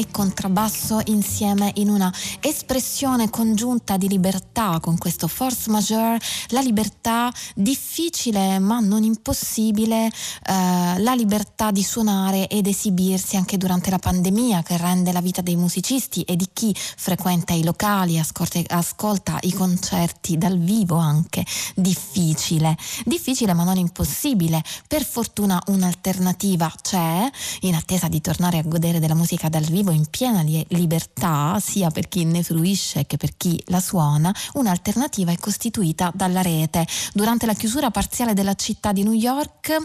E 0.00 0.10
contrabbasso 0.10 1.00
insieme 1.06 1.72
in 1.76 1.90
una 1.90 2.12
espressione 2.40 3.28
congiunta 3.28 3.98
di 3.98 4.08
libertà 4.08 4.78
con 4.80 4.96
questo 4.96 5.28
force 5.28 5.70
majeure, 5.70 6.18
la 6.48 6.60
libertà 6.60 7.30
difficile 7.54 8.58
ma 8.58 8.80
non 8.80 9.02
impossibile, 9.02 10.06
eh, 10.06 10.98
la 10.98 11.14
libertà 11.14 11.70
di 11.70 11.82
suonare 11.82 12.48
ed 12.48 12.66
esibirsi 12.66 13.36
anche 13.36 13.58
durante 13.58 13.90
la 13.90 13.98
pandemia 13.98 14.62
che 14.62 14.78
rende 14.78 15.12
la 15.12 15.20
vita 15.20 15.42
dei 15.42 15.56
musicisti 15.56 16.22
e 16.22 16.34
di 16.34 16.48
chi 16.50 16.74
frequenta 16.74 17.52
i 17.52 17.62
locali, 17.62 18.18
ascolta, 18.18 18.60
ascolta 18.68 19.38
i 19.42 19.52
concerti 19.52 20.38
dal 20.38 20.58
vivo 20.58 20.96
anche 20.96 21.44
difficile. 21.74 22.74
Difficile 23.04 23.52
ma 23.52 23.64
non 23.64 23.76
impossibile. 23.76 24.62
Per 24.88 25.04
fortuna 25.04 25.62
un'alternativa 25.66 26.72
c'è, 26.80 27.30
in 27.60 27.74
attesa 27.74 28.08
di 28.08 28.22
tornare 28.22 28.56
a 28.58 28.62
godere 28.62 28.98
della 28.98 29.14
musica 29.14 29.50
dal 29.50 29.64
vivo 29.64 29.89
in 29.92 30.06
piena 30.06 30.42
libertà, 30.68 31.58
sia 31.60 31.90
per 31.90 32.08
chi 32.08 32.24
ne 32.24 32.42
fruisce 32.42 33.06
che 33.06 33.16
per 33.16 33.36
chi 33.36 33.62
la 33.66 33.80
suona, 33.80 34.34
un'alternativa 34.54 35.32
è 35.32 35.38
costituita 35.38 36.10
dalla 36.14 36.42
rete. 36.42 36.86
Durante 37.12 37.46
la 37.46 37.54
chiusura 37.54 37.90
parziale 37.90 38.34
della 38.34 38.54
città 38.54 38.92
di 38.92 39.02
New 39.02 39.12
York, 39.12 39.76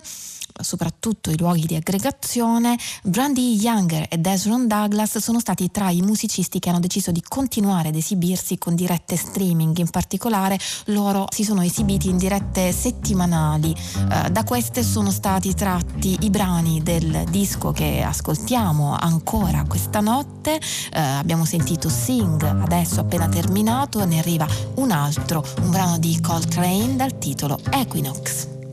soprattutto 0.62 1.32
i 1.32 1.38
luoghi 1.38 1.66
di 1.66 1.76
aggregazione, 1.76 2.78
Brandy 3.04 3.56
Younger 3.56 4.06
e 4.10 4.18
Desron 4.18 4.68
Douglas 4.68 5.18
sono 5.18 5.40
stati 5.40 5.70
tra 5.72 5.90
i 5.90 6.02
musicisti 6.02 6.60
che 6.60 6.70
hanno 6.70 6.80
deciso 6.80 7.12
di 7.12 7.22
continuare 7.22 7.90
ad 7.90 7.96
esibirsi 7.96 8.58
con 8.58 8.76
dirette 8.76 9.18
streaming. 9.18 9.78
In 9.78 9.90
particolare 9.90 10.58
loro 10.86 11.28
si 11.30 11.44
sono 11.44 11.62
esibiti 11.62 12.10
in 12.10 12.18
dirette 12.18 12.72
settimanali. 12.72 13.72
Eh, 13.74 14.32
da 14.32 14.44
queste 14.44 14.84
sono 14.84 15.12
stati 15.12 15.54
tratti 15.54 16.18
i 16.22 16.30
brani 16.30 16.82
del 16.82 17.26
disco 17.30 17.72
che 17.72 18.02
ascoltiamo 18.02 18.96
ancora 18.96 19.66
questa 19.68 19.95
notte. 20.00 20.56
Eh, 20.56 21.00
abbiamo 21.00 21.46
sentito 21.46 21.90
Sing, 21.90 22.44
adesso 22.44 23.02
appena 23.02 23.28
terminato, 23.28 24.06
ne 24.06 24.20
arriva 24.20 24.48
un 24.76 24.92
altro, 24.92 25.44
un 25.62 25.72
brano 25.72 25.98
di 25.98 26.20
Coltrane 26.22 26.96
dal 26.96 27.18
titolo 27.18 27.60
Equinox. 27.72 28.65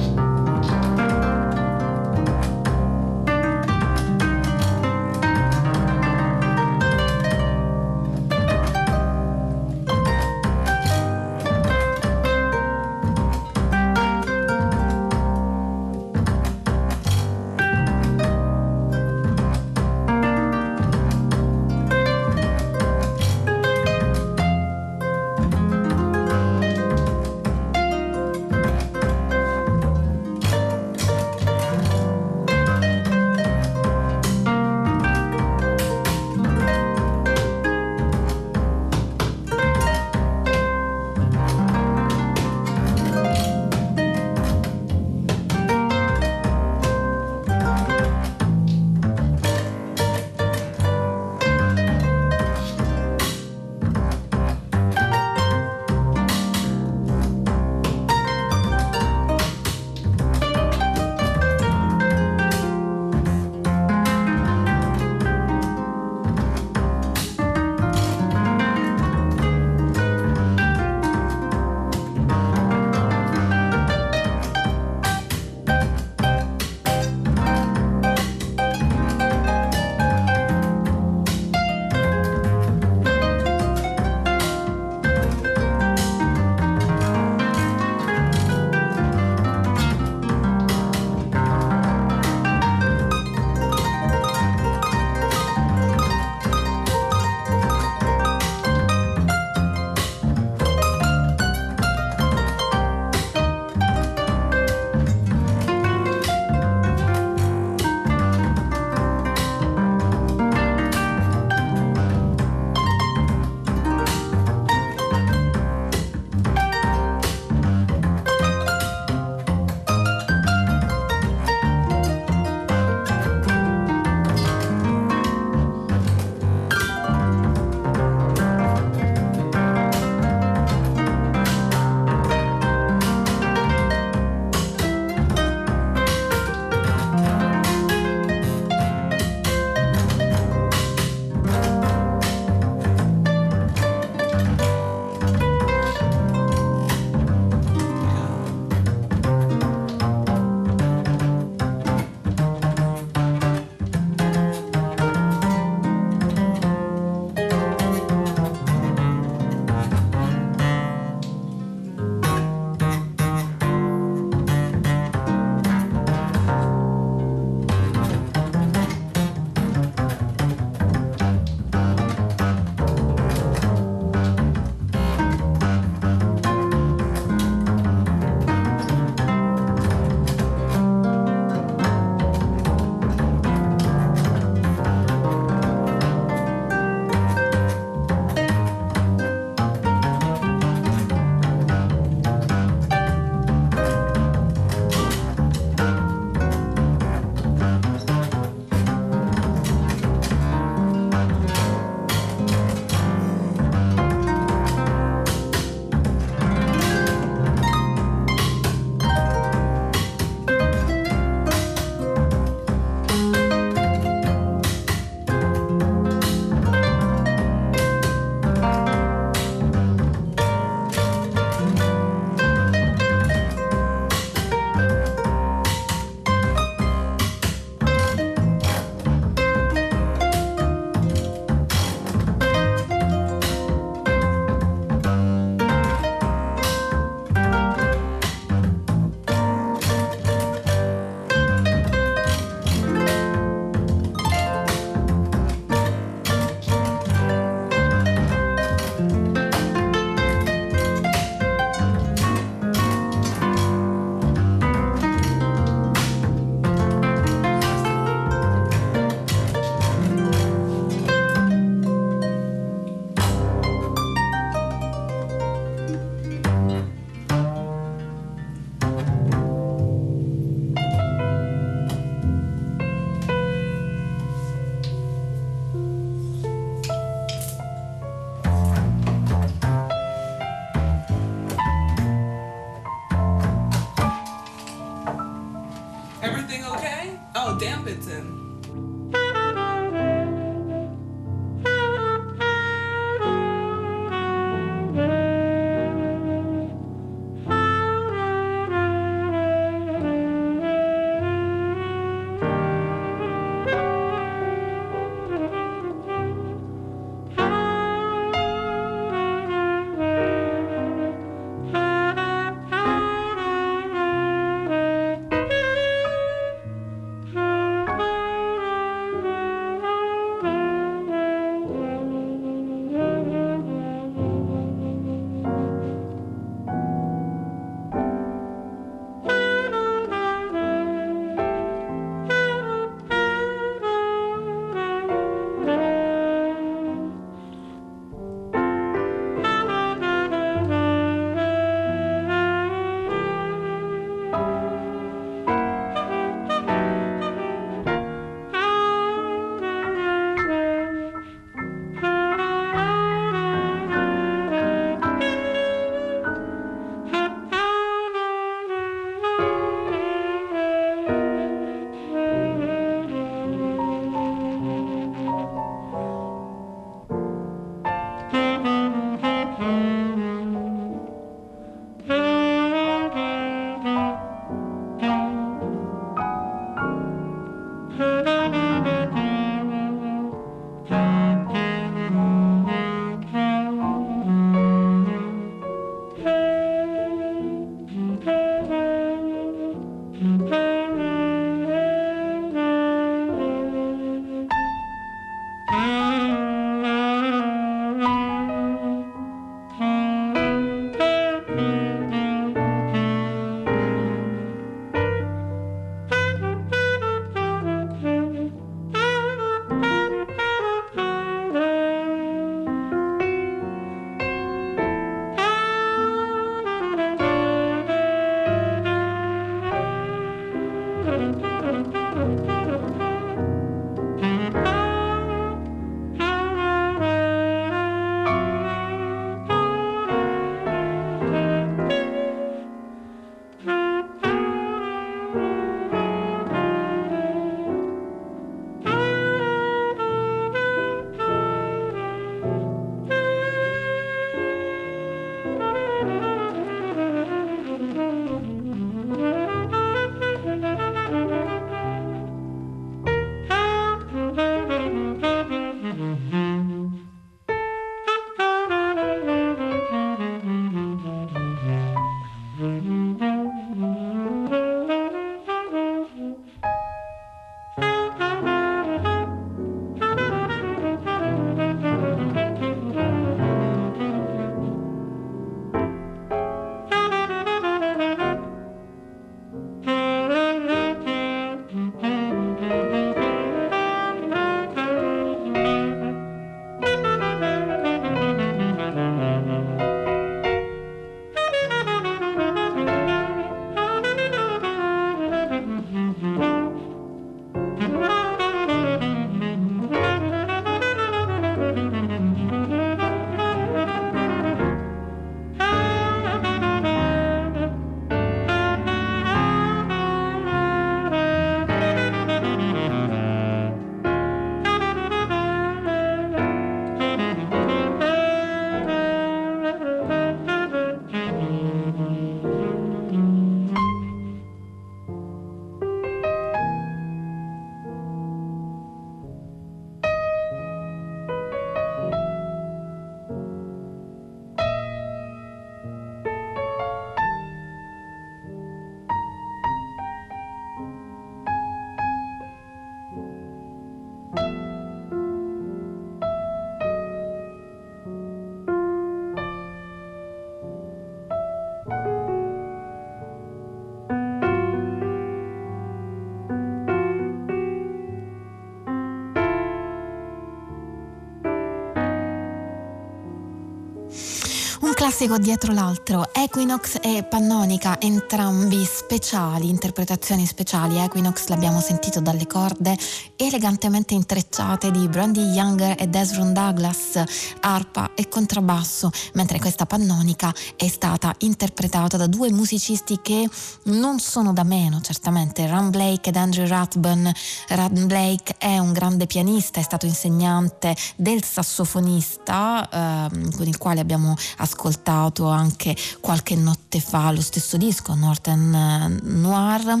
Classico 565.00 565.38
dietro 565.38 565.72
l'altro, 565.72 566.28
Equinox 566.30 566.98
e 567.00 567.22
Pannonica, 567.22 567.98
entrambi 567.98 568.84
speciali, 568.84 569.70
interpretazioni 569.70 570.44
speciali. 570.44 570.98
Equinox 570.98 571.46
l'abbiamo 571.46 571.80
sentito 571.80 572.20
dalle 572.20 572.46
corde 572.46 572.98
elegantemente 573.36 574.12
intrecciate 574.12 574.90
di 574.90 575.08
Brandy 575.08 575.40
Younger 575.40 575.96
e 575.98 576.06
Desron 576.06 576.52
Douglas, 576.52 577.18
arpa 577.60 578.10
e 578.14 578.28
contrabbasso, 578.28 579.10
mentre 579.32 579.58
questa 579.58 579.86
Pannonica 579.86 580.52
è 580.76 580.86
stata 580.86 581.34
interpretata 581.38 582.18
da 582.18 582.26
due 582.26 582.52
musicisti 582.52 583.20
che 583.22 583.48
non 583.84 584.18
sono 584.18 584.52
da 584.52 584.64
meno, 584.64 585.00
certamente, 585.00 585.66
Ram 585.66 585.88
Blake 585.88 586.28
ed 586.28 586.36
Andrew 586.36 586.66
Rathbun. 586.66 587.32
Ram 587.68 588.06
Blake 588.06 588.56
è 588.58 588.76
un 588.76 588.92
grande 588.92 589.26
pianista, 589.26 589.80
è 589.80 589.82
stato 589.82 590.04
insegnante 590.04 590.94
del 591.16 591.42
sassofonista 591.42 593.30
eh, 593.30 593.50
con 593.56 593.66
il 593.66 593.78
quale 593.78 594.00
abbiamo 594.00 594.36
ascoltato 594.58 594.88
ascoltato 595.00 595.48
anche 595.48 595.96
qualche 596.20 596.54
notte 596.54 597.00
fa 597.00 597.30
lo 597.30 597.40
stesso 597.40 597.76
disco, 597.76 598.14
Northern 598.14 598.74
eh, 598.74 599.20
Noir, 599.22 600.00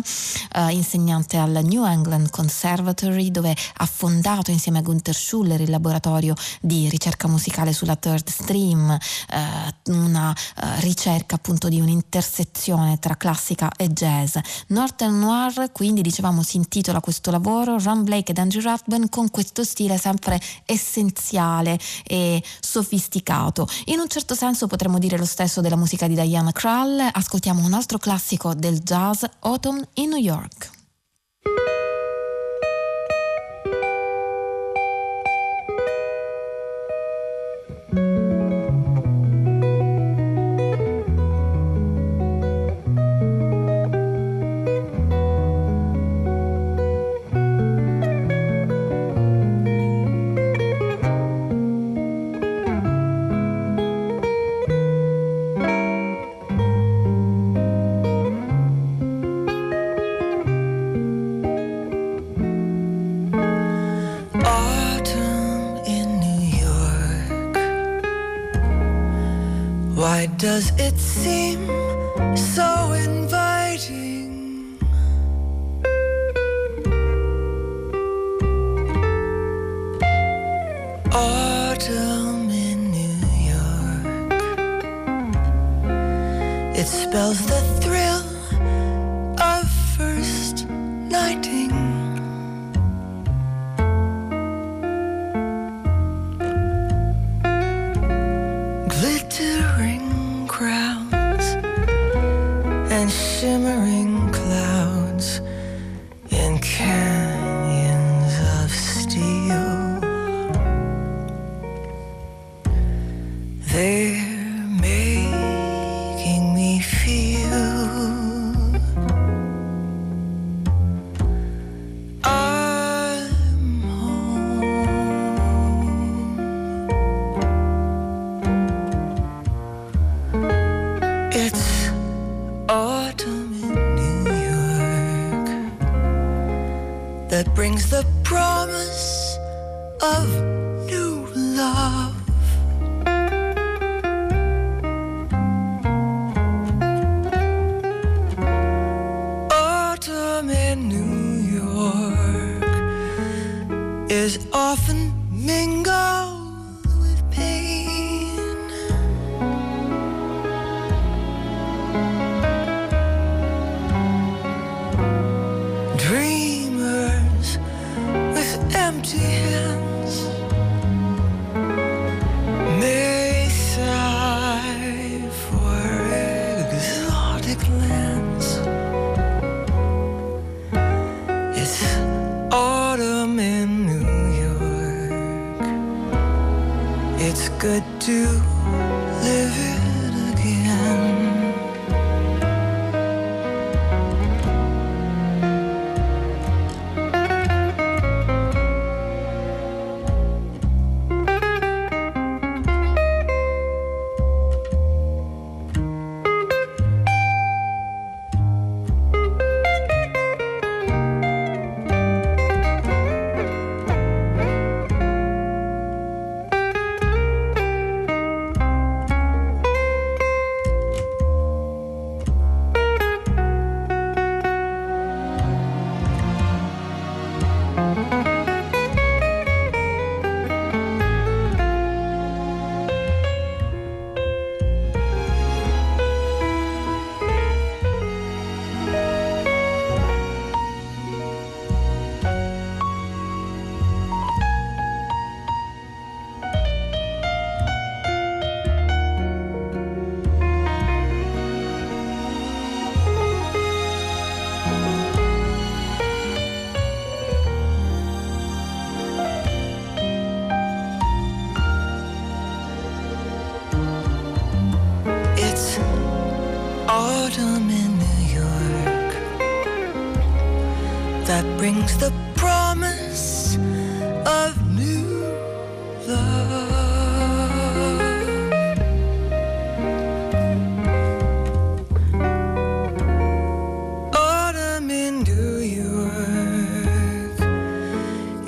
eh, 0.52 0.72
insegnante 0.72 1.36
al 1.38 1.60
New 1.64 1.84
England 1.84 2.30
Conservatory 2.30 3.30
dove 3.30 3.56
ha 3.76 3.86
fondato 3.86 4.50
insieme 4.50 4.78
a 4.78 4.82
Gunther 4.82 5.14
Schuller 5.14 5.60
il 5.60 5.70
laboratorio 5.70 6.34
di 6.60 6.88
ricerca 6.88 7.28
musicale 7.28 7.72
sulla 7.72 7.96
third 7.96 8.28
stream, 8.28 8.90
eh, 8.90 9.92
una 9.92 10.32
eh, 10.32 10.80
ricerca 10.80 11.36
appunto 11.36 11.68
di 11.68 11.80
un'intersezione 11.80 12.98
tra 12.98 13.16
classica 13.16 13.72
e 13.76 13.88
jazz. 13.88 14.36
Northern 14.68 15.18
Noir 15.18 15.72
quindi 15.72 16.02
dicevamo 16.02 16.42
si 16.42 16.56
intitola 16.56 17.00
questo 17.00 17.30
lavoro, 17.30 17.78
Ron 17.78 18.04
Blake 18.04 18.32
ed 18.32 18.38
Andrew 18.38 18.62
Rathbun 18.62 19.08
con 19.08 19.30
questo 19.30 19.64
stile 19.64 19.96
sempre 19.96 20.40
essenziale 20.66 21.78
e 22.04 22.42
sofisticato. 22.60 23.66
In 23.86 23.98
un 23.98 24.08
certo 24.08 24.34
senso 24.34 24.66
potremmo 24.80 24.98
dire 24.98 25.18
lo 25.18 25.26
stesso 25.26 25.60
della 25.60 25.76
musica 25.76 26.06
di 26.06 26.14
Diana 26.14 26.52
Krall, 26.52 27.06
ascoltiamo 27.12 27.62
un 27.62 27.74
altro 27.74 27.98
classico 27.98 28.54
del 28.54 28.78
jazz, 28.78 29.24
Autumn 29.40 29.86
in 29.94 30.08
New 30.08 30.18
York. 30.18 30.70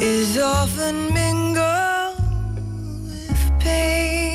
Is 0.03 0.37
often 0.37 1.15
mingled 1.15 2.17
with 3.07 3.53
pain. 3.61 4.35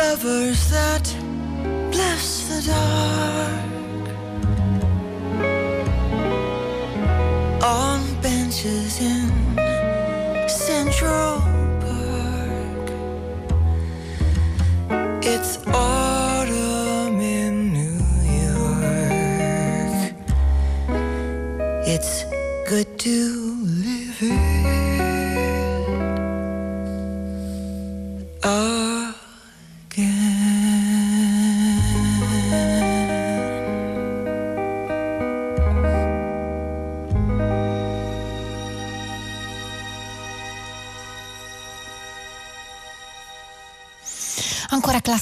Lovers 0.00 0.60
that 0.70 1.06
bless 1.90 2.26
the 2.48 2.60
dark 2.72 3.66
on 7.64 8.00
benches 8.20 9.00
in 9.00 9.15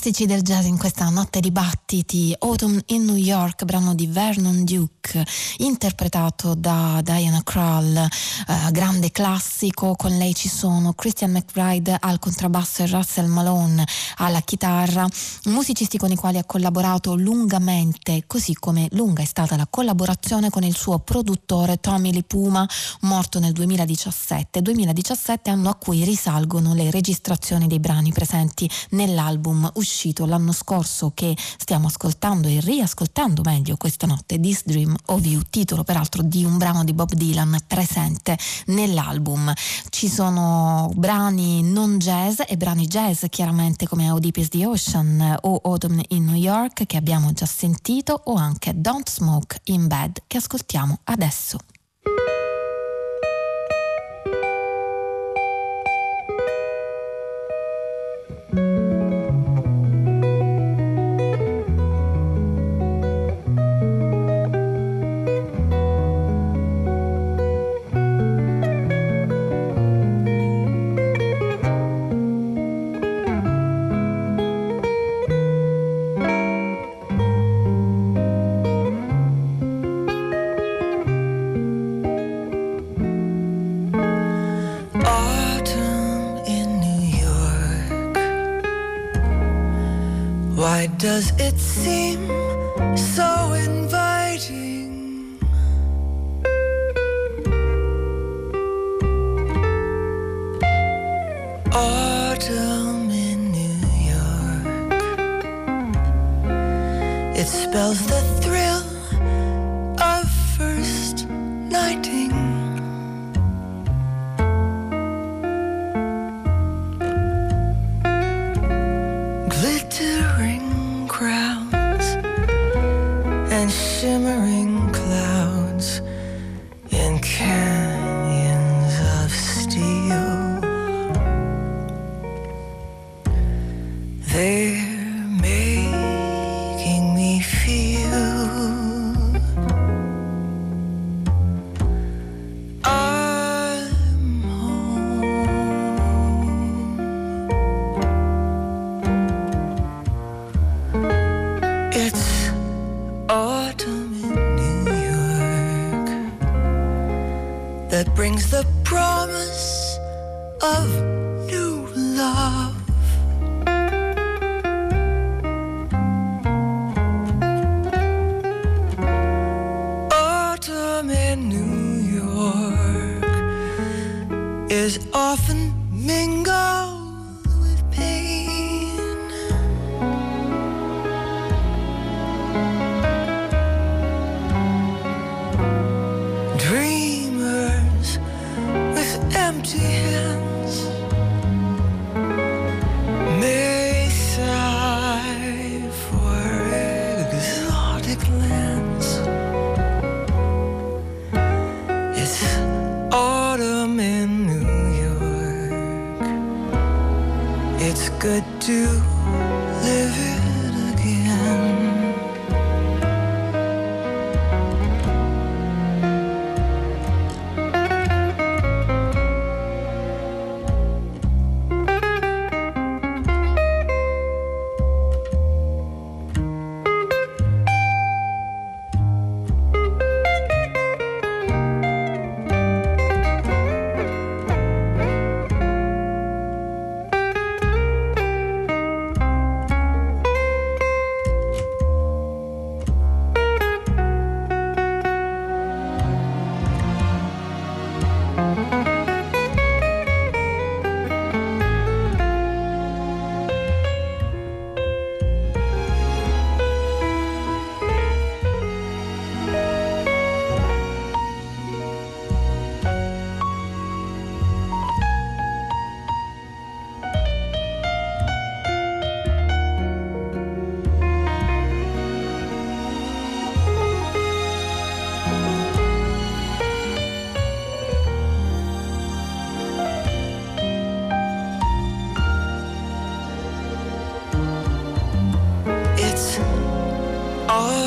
classici 0.04 0.26
del 0.26 0.42
jazz 0.42 0.66
in 0.66 0.76
questa 0.76 1.08
notte 1.08 1.40
di 1.40 1.50
battiti. 1.50 2.36
Autumn 2.40 2.78
in 2.88 3.06
New 3.06 3.16
York, 3.16 3.64
brano 3.64 3.94
di 3.94 4.06
Vernon 4.06 4.62
Duke, 4.62 5.24
interpretato 5.58 6.54
da 6.54 7.00
Diana 7.02 7.42
Krall, 7.42 7.96
eh, 7.96 8.70
grande 8.70 9.10
classico. 9.10 9.94
Con 9.96 10.14
lei 10.18 10.34
ci 10.34 10.50
sono 10.50 10.92
Christian 10.92 11.30
McBride 11.30 11.96
al 11.98 12.18
contrabbasso 12.18 12.82
e 12.82 12.86
Russell 12.88 13.28
Malone 13.28 13.86
alla 14.16 14.42
chitarra, 14.42 15.08
musicisti 15.44 15.96
con 15.96 16.10
i 16.10 16.16
quali 16.16 16.36
ha 16.36 16.44
collaborato 16.44 17.14
lungamente, 17.14 18.24
così 18.26 18.52
come 18.52 18.88
lunga 18.90 19.22
è 19.22 19.26
stata 19.26 19.56
la 19.56 19.66
collaborazione 19.70 20.50
con 20.50 20.64
il 20.64 20.76
suo 20.76 20.98
produttore 20.98 21.80
Tommy 21.80 22.12
Lee 22.12 22.24
Puma, 22.24 22.68
morto 23.02 23.38
nel 23.38 23.52
2017. 23.52 24.60
2017 24.60 25.48
anno 25.48 25.70
a 25.70 25.76
cui 25.76 26.04
risalgono 26.04 26.74
le 26.74 26.90
registrazioni 26.90 27.66
dei 27.66 27.80
brani 27.80 28.12
presenti 28.12 28.68
nell'album 28.90 29.70
uscito 29.76 29.92
l'anno 30.26 30.52
scorso 30.52 31.12
che 31.14 31.36
stiamo 31.56 31.86
ascoltando 31.86 32.48
e 32.48 32.60
riascoltando 32.60 33.42
meglio 33.44 33.76
questa 33.76 34.06
notte, 34.06 34.40
This 34.40 34.62
Dream 34.64 34.94
of 35.06 35.24
You, 35.24 35.42
titolo 35.48 35.84
peraltro 35.84 36.22
di 36.22 36.44
un 36.44 36.58
brano 36.58 36.84
di 36.84 36.92
Bob 36.92 37.12
Dylan 37.12 37.56
presente 37.66 38.36
nell'album. 38.66 39.52
Ci 39.90 40.08
sono 40.08 40.90
brani 40.94 41.62
non 41.62 41.98
jazz 41.98 42.40
e 42.46 42.56
brani 42.56 42.86
jazz 42.86 43.24
chiaramente 43.30 43.86
come 43.86 44.10
How 44.10 44.18
the 44.18 44.66
Ocean 44.66 45.38
o 45.42 45.60
Autumn 45.64 46.00
in 46.08 46.24
New 46.24 46.34
York 46.34 46.86
che 46.86 46.96
abbiamo 46.96 47.32
già 47.32 47.46
sentito 47.46 48.20
o 48.24 48.34
anche 48.34 48.72
Don't 48.74 49.08
Smoke 49.08 49.60
in 49.64 49.86
Bed 49.86 50.22
che 50.26 50.38
ascoltiamo 50.38 51.00
adesso. 51.04 51.58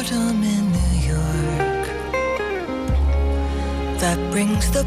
autumn 0.07 0.43
in 0.43 0.71
New 0.71 1.13
York. 1.13 1.87
That 3.99 4.17
brings 4.31 4.71
the 4.71 4.85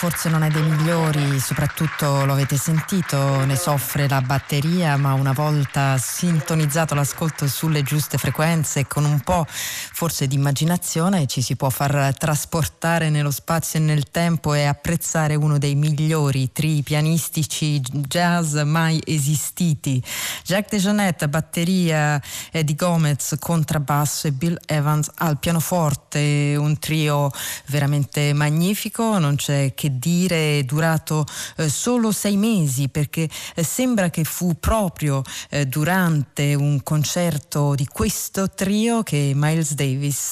forse 0.00 0.30
non 0.30 0.42
è 0.42 0.48
dei 0.48 0.62
migliori, 0.62 1.38
soprattutto 1.38 2.24
lo 2.24 2.32
avete 2.32 2.56
sentito, 2.56 3.44
ne 3.44 3.54
soffre 3.54 4.08
la 4.08 4.22
batteria, 4.22 4.96
ma 4.96 5.12
una 5.12 5.32
volta 5.32 5.98
sintonizzato 5.98 6.94
l'ascolto 6.94 7.46
sulle 7.46 7.82
giuste 7.82 8.16
frequenze, 8.16 8.86
con 8.86 9.04
un 9.04 9.20
po' 9.20 9.46
forse 10.00 10.26
di 10.26 10.34
immaginazione, 10.34 11.26
ci 11.26 11.42
si 11.42 11.56
può 11.56 11.68
far 11.68 12.16
trasportare 12.16 13.10
nello 13.10 13.30
spazio 13.30 13.78
e 13.78 13.82
nel 13.82 14.10
tempo 14.10 14.54
e 14.54 14.64
apprezzare 14.64 15.34
uno 15.34 15.58
dei 15.58 15.74
migliori 15.74 16.52
tri 16.52 16.82
pianistici 16.82 17.78
jazz 17.80 18.56
mai 18.60 18.98
esistiti. 19.04 20.02
Jacques 20.42 20.80
DeJohnette, 20.80 21.28
batteria, 21.28 22.18
Eddie 22.50 22.76
Gomez, 22.76 23.36
contrabbasso 23.38 24.28
e 24.28 24.32
Bill 24.32 24.58
Evans 24.64 25.10
al 25.16 25.38
pianoforte, 25.38 26.56
un 26.56 26.78
trio 26.78 27.30
veramente 27.66 28.32
magnifico 28.32 29.18
non 29.18 29.36
c'è 29.36 29.74
che 29.74 29.98
dire, 29.98 30.60
è 30.60 30.62
durato 30.62 31.26
eh, 31.56 31.68
solo 31.68 32.10
sei 32.10 32.38
mesi 32.38 32.88
perché 32.88 33.28
eh, 33.54 33.62
sembra 33.62 34.08
che 34.08 34.24
fu 34.24 34.58
proprio 34.58 35.20
eh, 35.50 35.66
durante 35.66 36.54
un 36.54 36.82
concerto 36.82 37.74
di 37.74 37.86
questo 37.86 38.48
trio 38.48 39.02
che 39.02 39.32
Miles 39.34 39.74
Davis, 39.74 39.88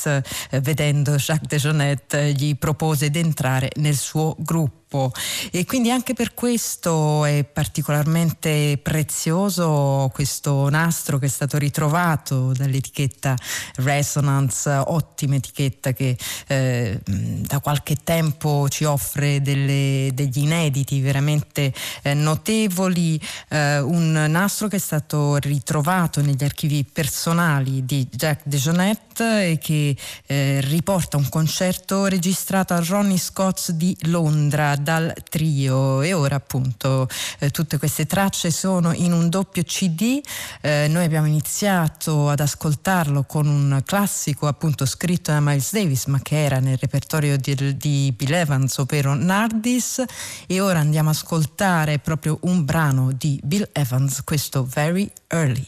eh, 0.07 0.23
vedendo 0.61 1.17
Jacques 1.17 1.49
DeJohnette, 1.49 2.33
gli 2.33 2.57
propose 2.57 3.11
di 3.11 3.19
entrare 3.19 3.71
nel 3.77 3.97
suo 3.97 4.35
gruppo 4.39 4.79
gruppo 4.89 5.13
e 5.51 5.65
quindi 5.67 5.91
anche 5.91 6.15
per 6.15 6.35
questo 6.35 7.25
è 7.25 7.45
particolarmente 7.45 8.79
prezioso 8.83 10.11
questo 10.13 10.69
nastro 10.71 11.19
che 11.19 11.27
è 11.27 11.29
stato 11.29 11.59
ritrovato 11.59 12.53
dall'etichetta 12.53 13.37
Resonance, 13.77 14.71
ottima 14.71 15.37
etichetta 15.37 15.93
che 15.93 16.17
eh, 16.47 17.01
da 17.05 17.61
qualche 17.61 17.97
tempo 18.03 18.69
ci 18.69 18.85
offre 18.85 19.41
delle, 19.43 20.11
degli 20.15 20.39
inediti 20.39 21.01
veramente 21.01 21.73
eh, 22.03 22.15
notevoli, 22.15 23.21
eh, 23.49 23.79
un 23.81 24.13
nastro 24.29 24.69
che 24.69 24.77
è 24.77 24.81
stato 24.81 25.37
ritrovato 25.37 26.21
negli 26.23 26.43
archivi 26.43 26.85
personali 26.91 27.85
di 27.85 28.07
Jack 28.11 28.43
DeJohnette 28.45 29.51
e 29.51 29.59
che 29.59 29.97
eh, 30.27 30.61
riporta 30.63 31.17
un 31.17 31.29
concerto 31.29 32.07
registrato 32.07 32.75
al 32.75 32.85
Ronnie 32.85 33.19
Scott's 33.19 33.73
di 33.73 33.97
Londra 34.03 34.77
dal 34.81 35.13
trio 35.29 36.03
e 36.03 36.13
ora 36.13 36.37
appunto 36.37 37.09
eh, 37.39 37.51
tutte 37.51 37.79
queste 37.79 38.07
tracce 38.07 38.51
sono 38.51 38.93
in 38.93 39.13
un 39.13 39.29
doppio 39.29 39.63
CD. 39.63 40.21
Eh, 40.61 40.87
noi 40.89 41.05
abbiamo 41.05 41.27
iniziato 41.27 42.29
ad 42.29 42.41
ascoltarlo 42.41 43.25
con 43.25 43.47
un 43.47 43.83
classico 43.85 44.47
appunto 44.47 44.87
scritto 44.87 45.33
da 45.33 45.41
Miles 45.41 45.73
Davis 45.73 46.07
ma 46.07 46.21
che 46.21 46.43
era 46.43 46.59
nel 46.61 46.79
repertorio 46.79 47.37
di, 47.37 47.77
di 47.77 48.15
Bill 48.17 48.33
Evans 48.33 48.77
ovvero 48.79 49.15
Nardis 49.15 50.03
e 50.47 50.61
ora 50.61 50.79
andiamo 50.79 51.11
ad 51.11 51.17
ascoltare 51.17 51.99
proprio 51.99 52.39
un 52.43 52.65
brano 52.65 53.13
di 53.13 53.41
Bill 53.43 53.69
Evans, 53.73 54.23
questo 54.25 54.65
Very 54.65 55.11
Early. 55.29 55.67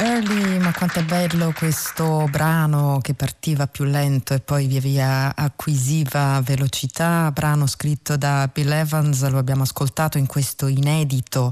Early, 0.00 0.58
ma 0.58 0.72
quanto 0.72 1.00
è 1.00 1.02
bello 1.02 1.52
questo 1.56 2.26
brano 2.30 2.98
che 3.02 3.14
partiva 3.14 3.66
più 3.66 3.84
lento 3.84 4.34
e 4.34 4.40
poi 4.40 4.66
via 4.66 4.80
via 4.80 5.34
acquisiva 5.34 6.40
velocità, 6.42 7.30
brano 7.32 7.66
scritto 7.66 8.16
da 8.16 8.48
Bill 8.52 8.70
Evans, 8.70 9.28
lo 9.28 9.38
abbiamo 9.38 9.62
ascoltato 9.62 10.18
in 10.18 10.26
questo 10.26 10.66
inedito 10.66 11.50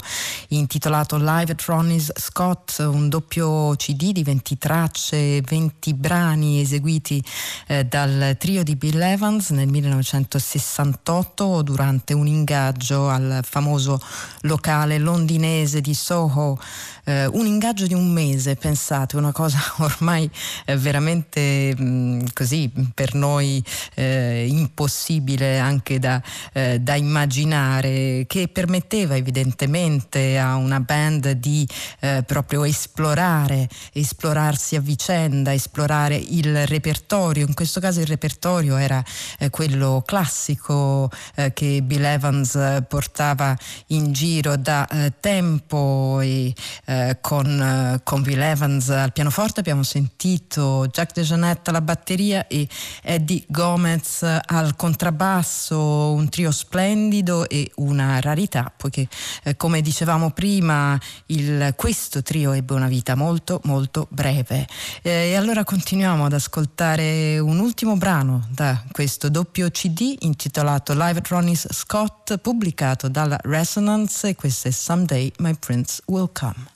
intitolato 0.48 1.16
Live 1.16 1.52
at 1.52 1.62
Ronnie's 1.62 2.12
Scott, 2.14 2.78
un 2.78 3.08
doppio 3.08 3.74
CD 3.76 4.12
di 4.12 4.22
20 4.22 4.58
tracce, 4.58 5.40
20 5.40 5.94
brani 5.94 6.60
eseguiti 6.60 7.22
eh, 7.66 7.84
dal 7.84 8.36
trio 8.38 8.62
di 8.62 8.76
Bill 8.76 9.00
Evans 9.00 9.50
nel 9.50 9.68
1968 9.68 11.62
durante 11.62 12.14
un 12.14 12.26
ingaggio 12.26 13.08
al 13.08 13.40
famoso 13.42 14.00
locale 14.42 14.98
londinese 14.98 15.80
di 15.80 15.94
Soho 15.94 16.58
eh, 17.06 17.26
un 17.26 17.46
ingaggio 17.46 17.86
di 17.86 17.94
un 17.94 18.10
mese, 18.10 18.56
pensate, 18.56 19.16
una 19.16 19.32
cosa 19.32 19.58
ormai 19.78 20.28
eh, 20.64 20.76
veramente 20.76 21.72
mh, 21.76 21.84
mm, 21.84 22.20
così 22.34 22.70
per 22.94 23.14
noi 23.14 23.62
eh, 23.94 24.46
impossibile 24.48 25.58
anche 25.58 25.98
da, 25.98 26.20
eh, 26.52 26.80
da, 26.80 26.94
immaginare, 26.96 28.24
che 28.26 28.48
permetteva 28.48 29.16
evidentemente 29.16 30.36
a 30.38 30.56
una 30.56 30.80
band 30.80 31.30
di 31.32 31.66
eh, 32.00 32.24
proprio 32.26 32.64
esplorare, 32.64 33.68
esplorarsi 33.92 34.74
a 34.74 34.80
vicenda, 34.80 35.54
esplorare 35.54 36.16
il 36.16 36.66
repertorio. 36.66 37.46
In 37.46 37.54
questo 37.54 37.78
caso 37.78 38.00
il 38.00 38.06
repertorio 38.06 38.76
era 38.76 39.02
eh, 39.38 39.50
quello 39.50 40.02
classico 40.04 41.10
che 41.52 41.82
Bill 41.82 42.04
Evans 42.04 42.82
portava 42.88 43.56
in 43.88 44.12
giro 44.12 44.56
da 44.56 44.88
tempo 45.20 46.20
e 46.20 46.54
eh, 46.95 46.95
eh, 46.96 48.00
con 48.02 48.22
Bill 48.22 48.40
Evans 48.40 48.88
al 48.90 49.12
pianoforte, 49.12 49.60
abbiamo 49.60 49.82
sentito 49.82 50.86
Jack 50.90 51.12
DeJohnette 51.14 51.70
alla 51.70 51.80
batteria 51.80 52.46
e 52.46 52.68
Eddie 53.02 53.44
Gomez 53.48 54.22
al 54.22 54.76
contrabbasso, 54.76 56.12
un 56.12 56.28
trio 56.28 56.50
splendido 56.50 57.48
e 57.48 57.70
una 57.76 58.20
rarità, 58.20 58.72
poiché 58.74 59.08
eh, 59.42 59.56
come 59.56 59.80
dicevamo 59.80 60.30
prima 60.30 60.98
il, 61.26 61.74
questo 61.76 62.22
trio 62.22 62.52
ebbe 62.52 62.74
una 62.74 62.88
vita 62.88 63.14
molto 63.14 63.60
molto 63.64 64.06
breve. 64.10 64.66
Eh, 65.02 65.30
e 65.30 65.34
allora 65.36 65.64
continuiamo 65.64 66.24
ad 66.24 66.32
ascoltare 66.32 67.38
un 67.38 67.58
ultimo 67.58 67.96
brano 67.96 68.46
da 68.50 68.82
questo 68.90 69.28
doppio 69.28 69.70
CD 69.70 70.14
intitolato 70.20 70.92
Live 70.92 71.18
at 71.18 71.28
Ronnie's 71.28 71.66
Scott, 71.72 72.36
pubblicato 72.38 73.08
dalla 73.08 73.38
Resonance 73.42 74.28
e 74.28 74.34
questo 74.34 74.68
è 74.68 74.70
Someday 74.70 75.32
My 75.38 75.54
Prince 75.58 76.02
Will 76.06 76.30
Come. 76.32 76.74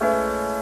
Música 0.00 0.55